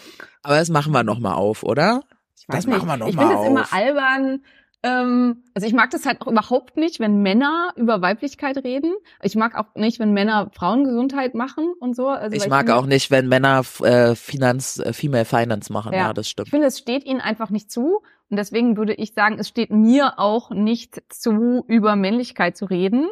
[0.42, 2.00] Aber das machen wir noch mal auf, oder?
[2.38, 2.74] Ich Das nicht.
[2.76, 3.72] machen wir noch ich mal finde es immer auf.
[3.72, 4.42] albern.
[4.82, 8.92] Ähm, also ich mag das halt auch überhaupt nicht, wenn Männer über Weiblichkeit reden.
[9.22, 12.08] Ich mag auch nicht, wenn Männer Frauengesundheit machen und so.
[12.08, 15.92] Also, Ich mag finde, auch nicht, wenn Männer äh, Finanz, äh, Female Finance machen.
[15.94, 16.12] Ja, Ja.
[16.12, 16.48] das Ich stimmt.
[16.50, 18.02] finde, es steht ihnen einfach nicht zu.
[18.30, 23.08] Und deswegen würde ich sagen, es steht mir auch nicht zu, über Männlichkeit zu reden.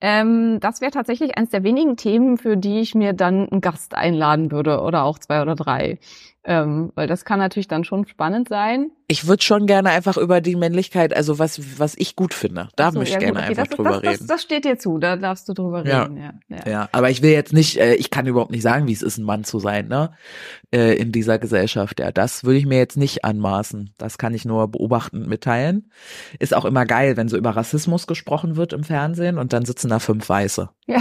[0.00, 3.94] Ähm, das wäre tatsächlich eines der wenigen Themen, für die ich mir dann einen Gast
[3.94, 5.98] einladen würde oder auch zwei oder drei.
[6.48, 8.92] Ähm, weil das kann natürlich dann schon spannend sein.
[9.08, 12.68] Ich würde schon gerne einfach über die Männlichkeit, also was, was ich gut finde.
[12.76, 14.18] Da so, möchte ich ja, gerne gut, okay, einfach das, drüber das, reden.
[14.18, 16.04] Das, das steht dir zu, da darfst du drüber Ja.
[16.04, 16.16] reden.
[16.18, 16.70] Ja, ja.
[16.70, 19.18] Ja, aber ich will jetzt nicht, äh, ich kann überhaupt nicht sagen, wie es ist,
[19.18, 20.12] ein Mann zu sein, ne?
[20.72, 21.98] Äh, in dieser Gesellschaft.
[21.98, 23.92] Ja, das würde ich mir jetzt nicht anmaßen.
[23.98, 25.90] Das kann ich nur beobachtend mitteilen.
[26.38, 29.88] Ist auch immer geil, wenn so über Rassismus gesprochen wird im Fernsehen und dann sitzen
[29.88, 30.70] da fünf Weiße.
[30.86, 31.00] ja.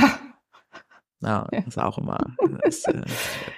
[1.26, 1.59] Ja, Ja.
[1.67, 2.17] ist auch immer.
[2.63, 3.01] Ist, äh,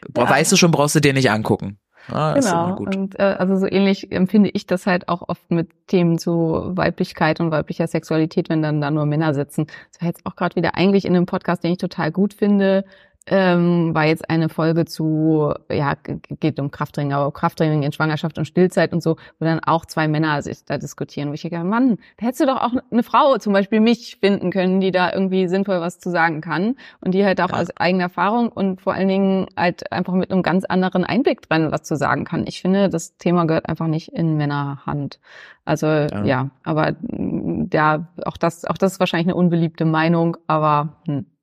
[0.09, 1.79] boah, Weiße schon brauchst du dir nicht angucken.
[2.11, 2.77] Ja, Genau.
[2.77, 7.39] Und äh, also so ähnlich empfinde ich das halt auch oft mit Themen zu Weiblichkeit
[7.41, 9.67] und weiblicher Sexualität, wenn dann da nur Männer sitzen.
[9.91, 12.85] Das war jetzt auch gerade wieder eigentlich in einem Podcast, den ich total gut finde,
[13.29, 15.95] ähm, war jetzt eine Folge zu, ja,
[16.39, 20.07] geht um Krafttraining, aber Krafttraining in Schwangerschaft und Stillzeit und so, wo dann auch zwei
[20.07, 23.37] Männer sich da diskutieren, wo ich denke, Mann, da hättest du doch auch eine Frau,
[23.37, 27.25] zum Beispiel mich, finden können, die da irgendwie sinnvoll was zu sagen kann und die
[27.25, 27.59] halt auch Ja.
[27.59, 31.71] aus eigener Erfahrung und vor allen Dingen halt einfach mit einem ganz anderen Einblick drin
[31.71, 32.45] was zu sagen kann.
[32.47, 35.19] Ich finde, das Thema gehört einfach nicht in Männerhand.
[35.65, 40.97] Also ja, aber mm, ja, auch das, auch das ist wahrscheinlich eine unbeliebte Meinung, aber
[41.05, 41.36] hm, ja.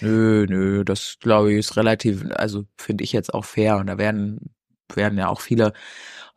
[0.00, 3.76] Nö, nö, das glaube ich ist relativ, also finde ich jetzt auch fair.
[3.76, 4.56] Und da werden
[4.94, 5.72] werden ja auch viele,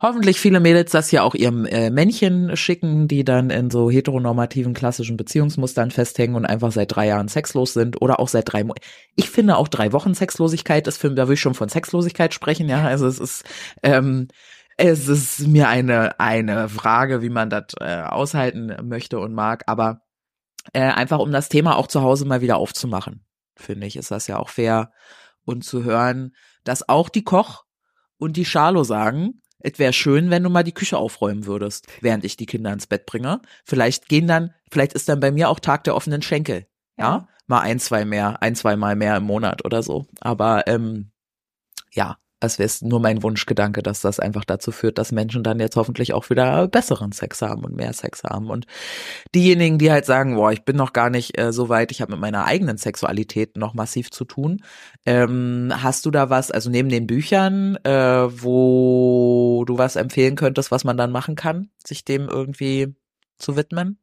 [0.00, 4.74] hoffentlich viele Mädels das ja auch ihrem äh, Männchen schicken, die dann in so heteronormativen
[4.74, 8.74] klassischen Beziehungsmustern festhängen und einfach seit drei Jahren sexlos sind oder auch seit drei Mo
[9.16, 12.68] Ich finde auch drei Wochen Sexlosigkeit ist für, da will ich schon von Sexlosigkeit sprechen,
[12.68, 12.84] ja.
[12.84, 13.44] Also es ist,
[13.82, 14.28] ähm,
[14.76, 20.02] es ist mir eine, eine Frage, wie man das äh, aushalten möchte und mag, aber
[20.72, 23.24] äh, einfach um das Thema auch zu Hause mal wieder aufzumachen,
[23.60, 24.92] finde ich, ist das ja auch fair
[25.44, 26.34] und zu hören,
[26.64, 27.64] dass auch die Koch
[28.18, 32.24] und die Charlo sagen, es wäre schön, wenn du mal die Küche aufräumen würdest, während
[32.24, 33.40] ich die Kinder ins Bett bringe.
[33.64, 36.66] Vielleicht gehen dann, vielleicht ist dann bei mir auch Tag der offenen Schenkel.
[36.96, 37.28] Ja, ja?
[37.46, 40.06] mal ein, zwei mehr, ein, zwei Mal mehr im Monat oder so.
[40.20, 41.10] Aber ähm,
[41.92, 45.76] ja, es wäre nur mein Wunschgedanke, dass das einfach dazu führt, dass Menschen dann jetzt
[45.76, 48.48] hoffentlich auch wieder besseren Sex haben und mehr Sex haben.
[48.48, 48.66] Und
[49.34, 52.12] diejenigen, die halt sagen, boah, ich bin noch gar nicht äh, so weit, ich habe
[52.12, 54.62] mit meiner eigenen Sexualität noch massiv zu tun.
[55.04, 57.90] Ähm, hast du da was, also neben den Büchern, äh,
[58.42, 62.94] wo du was empfehlen könntest, was man dann machen kann, sich dem irgendwie
[63.38, 63.98] zu widmen?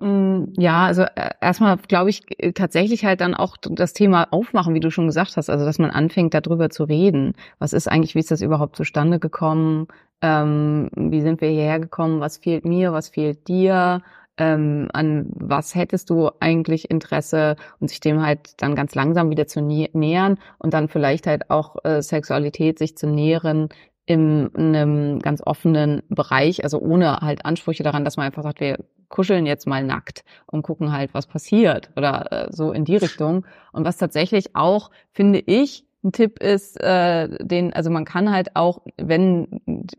[0.00, 4.74] Mm, ja, also äh, erstmal glaube ich äh, tatsächlich halt dann auch das Thema aufmachen,
[4.74, 7.34] wie du schon gesagt hast, also dass man anfängt darüber zu reden.
[7.58, 9.88] Was ist eigentlich, wie ist das überhaupt zustande gekommen?
[10.22, 12.20] Ähm, wie sind wir hierher gekommen?
[12.20, 12.92] Was fehlt mir?
[12.92, 14.02] Was fehlt dir?
[14.36, 19.48] Ähm, an was hättest du eigentlich Interesse und sich dem halt dann ganz langsam wieder
[19.48, 23.68] zu nähern und dann vielleicht halt auch äh, Sexualität sich zu nähren
[24.06, 28.78] in einem ganz offenen Bereich, also ohne halt Ansprüche daran, dass man einfach sagt, wir
[29.08, 33.46] kuscheln jetzt mal nackt und gucken halt, was passiert oder äh, so in die Richtung.
[33.72, 38.54] Und was tatsächlich auch, finde ich, ein Tipp ist, äh, den, also man kann halt
[38.54, 39.48] auch, wenn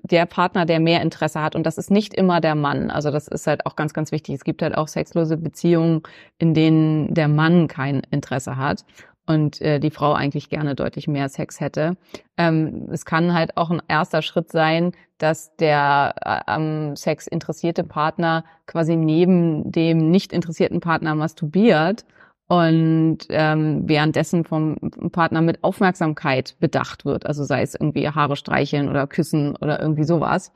[0.03, 3.27] der Partner, der mehr Interesse hat, und das ist nicht immer der Mann, also das
[3.27, 4.35] ist halt auch ganz, ganz wichtig.
[4.35, 6.01] Es gibt halt auch sexlose Beziehungen,
[6.37, 8.85] in denen der Mann kein Interesse hat
[9.29, 11.97] und äh, die Frau eigentlich gerne deutlich mehr Sex hätte.
[12.35, 17.83] Ähm, es kann halt auch ein erster Schritt sein, dass der äh, am Sex interessierte
[17.83, 22.05] Partner quasi neben dem nicht interessierten Partner masturbiert
[22.47, 24.77] und ähm, währenddessen vom
[25.11, 27.27] Partner mit Aufmerksamkeit bedacht wird.
[27.27, 30.51] Also sei es irgendwie Haare streicheln oder küssen oder irgendwie sowas.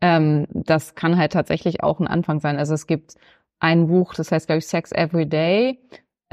[0.00, 2.56] Ähm, das kann halt tatsächlich auch ein Anfang sein.
[2.56, 3.16] Also es gibt
[3.58, 5.80] ein Buch, das heißt, glaube ich, Sex Every Day.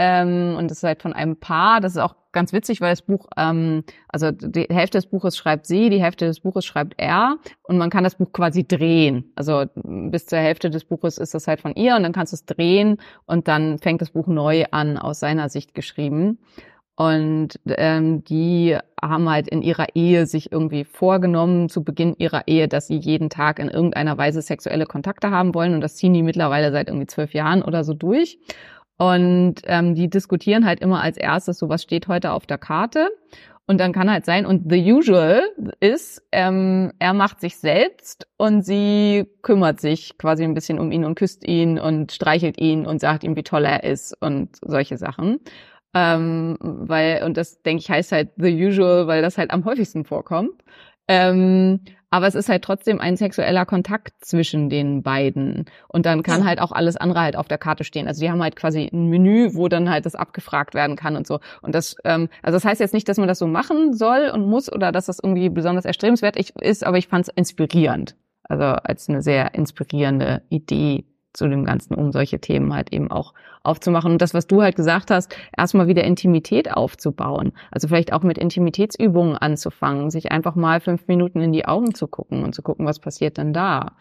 [0.02, 1.82] Ähm, und das ist halt von einem Paar.
[1.82, 5.66] Das ist auch ganz witzig, weil das Buch, ähm, also die Hälfte des Buches schreibt
[5.66, 9.34] sie, die Hälfte des Buches schreibt er und man kann das Buch quasi drehen.
[9.36, 12.36] Also bis zur Hälfte des Buches ist das halt von ihr und dann kannst du
[12.36, 12.95] es drehen
[13.26, 16.39] und dann fängt das Buch neu an, aus seiner Sicht geschrieben.
[16.95, 22.70] Und ähm, die haben halt in ihrer Ehe sich irgendwie vorgenommen, zu Beginn ihrer Ehe,
[22.70, 25.74] dass sie jeden Tag in irgendeiner Weise sexuelle Kontakte haben wollen.
[25.74, 28.38] Und das ziehen die mittlerweile seit irgendwie zwölf Jahren oder so durch.
[29.00, 33.10] Und ähm, die diskutieren halt immer als erstes, so was steht heute auf der Karte.
[33.66, 35.41] Und dann kann halt sein, und the usual
[35.80, 41.06] ist, ähm, er macht sich selbst und sie kümmert sich quasi ein bisschen um ihn
[41.06, 44.97] und küsst ihn und streichelt ihn und sagt ihm, wie toll er ist und solche
[44.97, 45.39] Sachen.
[45.93, 50.04] Ähm, weil, und das denke ich heißt halt the usual, weil das halt am häufigsten
[50.04, 50.62] vorkommt.
[51.08, 55.66] Ähm, aber es ist halt trotzdem ein sexueller Kontakt zwischen den beiden.
[55.88, 58.07] Und dann kann halt auch alles andere halt auf der Karte stehen.
[58.07, 61.28] Also die haben halt quasi ein Menü, wo dann halt das abgefragt werden kann und
[61.28, 61.39] so.
[61.62, 64.47] Und das, ähm, also das heißt jetzt nicht, dass man das so machen soll und
[64.47, 68.16] muss oder dass das irgendwie besonders erstrebenswert ist, aber ich fand es inspirierend.
[68.43, 73.34] Also als eine sehr inspirierende Idee zu dem Ganzen, um solche Themen halt eben auch
[73.64, 74.14] aufzumachen.
[74.14, 77.54] Und das, was du halt gesagt hast, erstmal wieder Intimität aufzubauen.
[77.72, 82.08] Also vielleicht auch mit Intimitätsübungen anzufangen, sich einfach mal fünf Minuten in die Augen zu
[82.08, 83.94] gucken und zu gucken, was passiert denn da?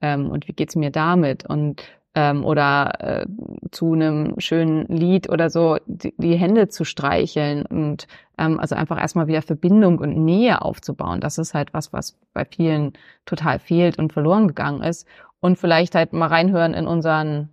[0.00, 1.48] Ähm, und wie geht's mir damit?
[1.48, 1.82] Und
[2.14, 3.26] ähm, oder äh,
[3.70, 8.08] zu einem schönen Lied oder so die, die Hände zu streicheln und
[8.38, 11.20] ähm, also einfach erstmal wieder Verbindung und Nähe aufzubauen.
[11.20, 12.94] Das ist halt was, was bei vielen
[13.26, 15.06] total fehlt und verloren gegangen ist
[15.40, 17.50] und vielleicht halt mal reinhören in unseren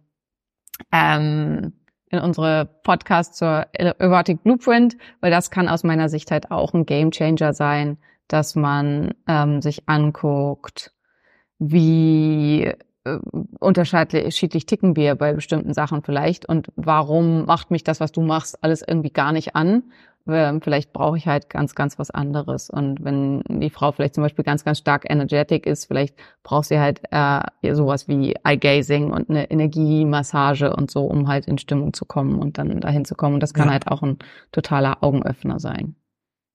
[0.92, 1.74] ähm,
[2.10, 6.86] in unsere Podcast zur Erotic Blueprint, weil das kann aus meiner Sicht halt auch ein
[6.86, 10.94] Game Changer sein, dass man ähm, sich anguckt,
[11.60, 12.72] wie
[13.04, 13.20] äh,
[13.60, 18.64] unterschiedlich ticken wir bei bestimmten Sachen vielleicht und warum macht mich das, was du machst,
[18.64, 19.84] alles irgendwie gar nicht an
[20.26, 22.70] vielleicht brauche ich halt ganz, ganz was anderes.
[22.70, 26.80] Und wenn die Frau vielleicht zum Beispiel ganz, ganz stark energetic ist, vielleicht braucht sie
[26.80, 27.42] halt äh,
[27.74, 32.58] sowas wie Eye-Gazing und eine Energiemassage und so, um halt in Stimmung zu kommen und
[32.58, 33.36] dann dahin zu kommen.
[33.36, 33.74] Und das kann ja.
[33.74, 34.18] halt auch ein
[34.52, 35.96] totaler Augenöffner sein.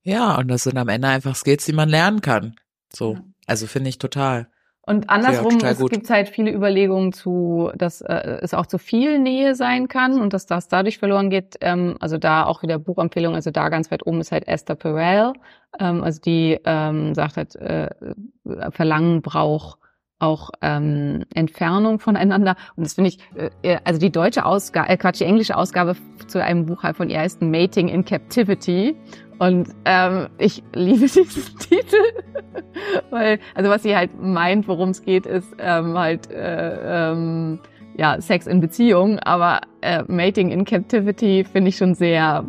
[0.03, 2.57] Ja, und das sind am Ende einfach Skills, die man lernen kann.
[2.93, 3.21] So, ja.
[3.47, 4.49] also finde ich total.
[4.91, 9.21] Und andersrum total es gibt halt viele Überlegungen zu, dass äh, es auch zu viel
[9.21, 11.57] Nähe sein kann und dass das dadurch verloren geht.
[11.61, 15.35] Ähm, also da auch wieder Buchempfehlung, also da ganz weit oben ist halt Esther Perel.
[15.79, 17.89] Ähm, also die ähm, sagt halt, äh,
[18.73, 19.79] Verlangen braucht
[20.19, 22.57] auch ähm, Entfernung voneinander.
[22.75, 23.19] Und das finde ich,
[23.63, 25.95] äh, also die deutsche Ausgabe, äh, Quatsch, die englische Ausgabe
[26.27, 28.97] zu einem Buch halt von ihr heißt Mating in Captivity.
[29.41, 31.97] Und ähm, ich liebe diesen Titel,
[33.09, 37.59] weil, also was sie halt meint, worum es geht, ist ähm, halt äh, ähm,
[37.97, 42.45] ja Sex in Beziehung, aber äh, Mating in Captivity finde ich schon sehr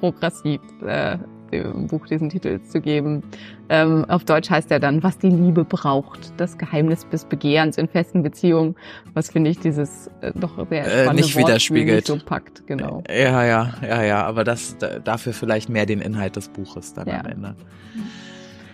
[0.00, 1.18] progressiv, äh,
[1.52, 3.22] dem Buch diesen Titel zu geben.
[3.68, 7.88] Ähm, auf Deutsch heißt er dann, was die Liebe braucht, das Geheimnis des Begehrens in
[7.88, 8.74] festen Beziehungen,
[9.14, 12.06] was finde ich dieses äh, doch sehr Äh, spannende nicht Wortspiel widerspiegelt.
[12.06, 13.02] so packt, genau.
[13.08, 17.06] Ja, ja, ja, ja, aber das da- dafür vielleicht mehr den Inhalt des Buches dann
[17.08, 17.20] Ja.
[17.20, 17.54] am Ende.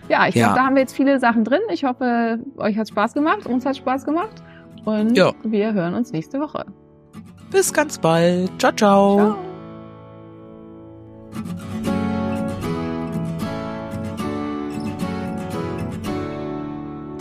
[0.08, 0.46] Ja, ich Ja.
[0.48, 1.60] glaube, da haben wir jetzt viele Sachen drin.
[1.72, 4.42] Ich hoffe, euch hat Spaß gemacht, uns hat Spaß gemacht
[4.84, 5.32] und Ja.
[5.42, 6.66] wir hören uns nächste Woche.
[7.50, 8.50] Bis ganz bald.
[8.58, 9.36] Ciao, ciao.
[11.32, 11.93] Ciao.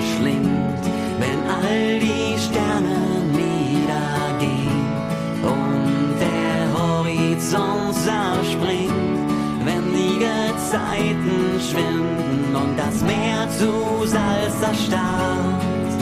[0.00, 0.84] verschlingt,
[1.18, 2.98] wenn all die Sterne
[3.32, 4.86] niedergehen
[5.42, 9.28] und der Horizont zerspringt,
[9.64, 15.92] wenn die Gezeiten schwinden und das Meer zu Salz erstarrt,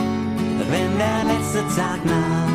[0.71, 2.49] wenn der letzte Tag naht.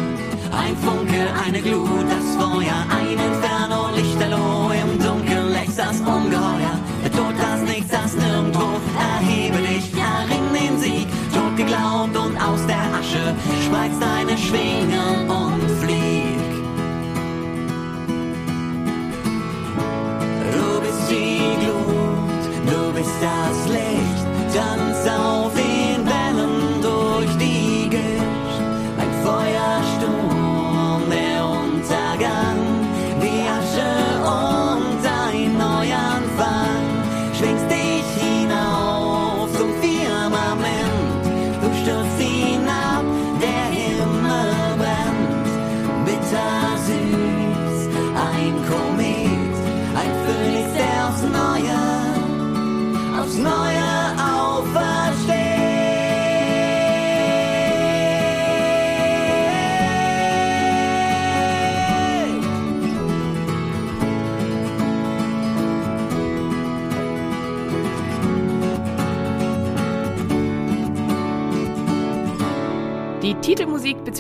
[0.56, 4.33] Ein Funke, eine Glut, das Feuer, ein Inferno, Lichterloh,
[13.14, 13.36] aus der Asche
[13.66, 16.40] spreiz deine Schwingen und flieg.
[20.54, 23.63] Du bist die Glut, du bist das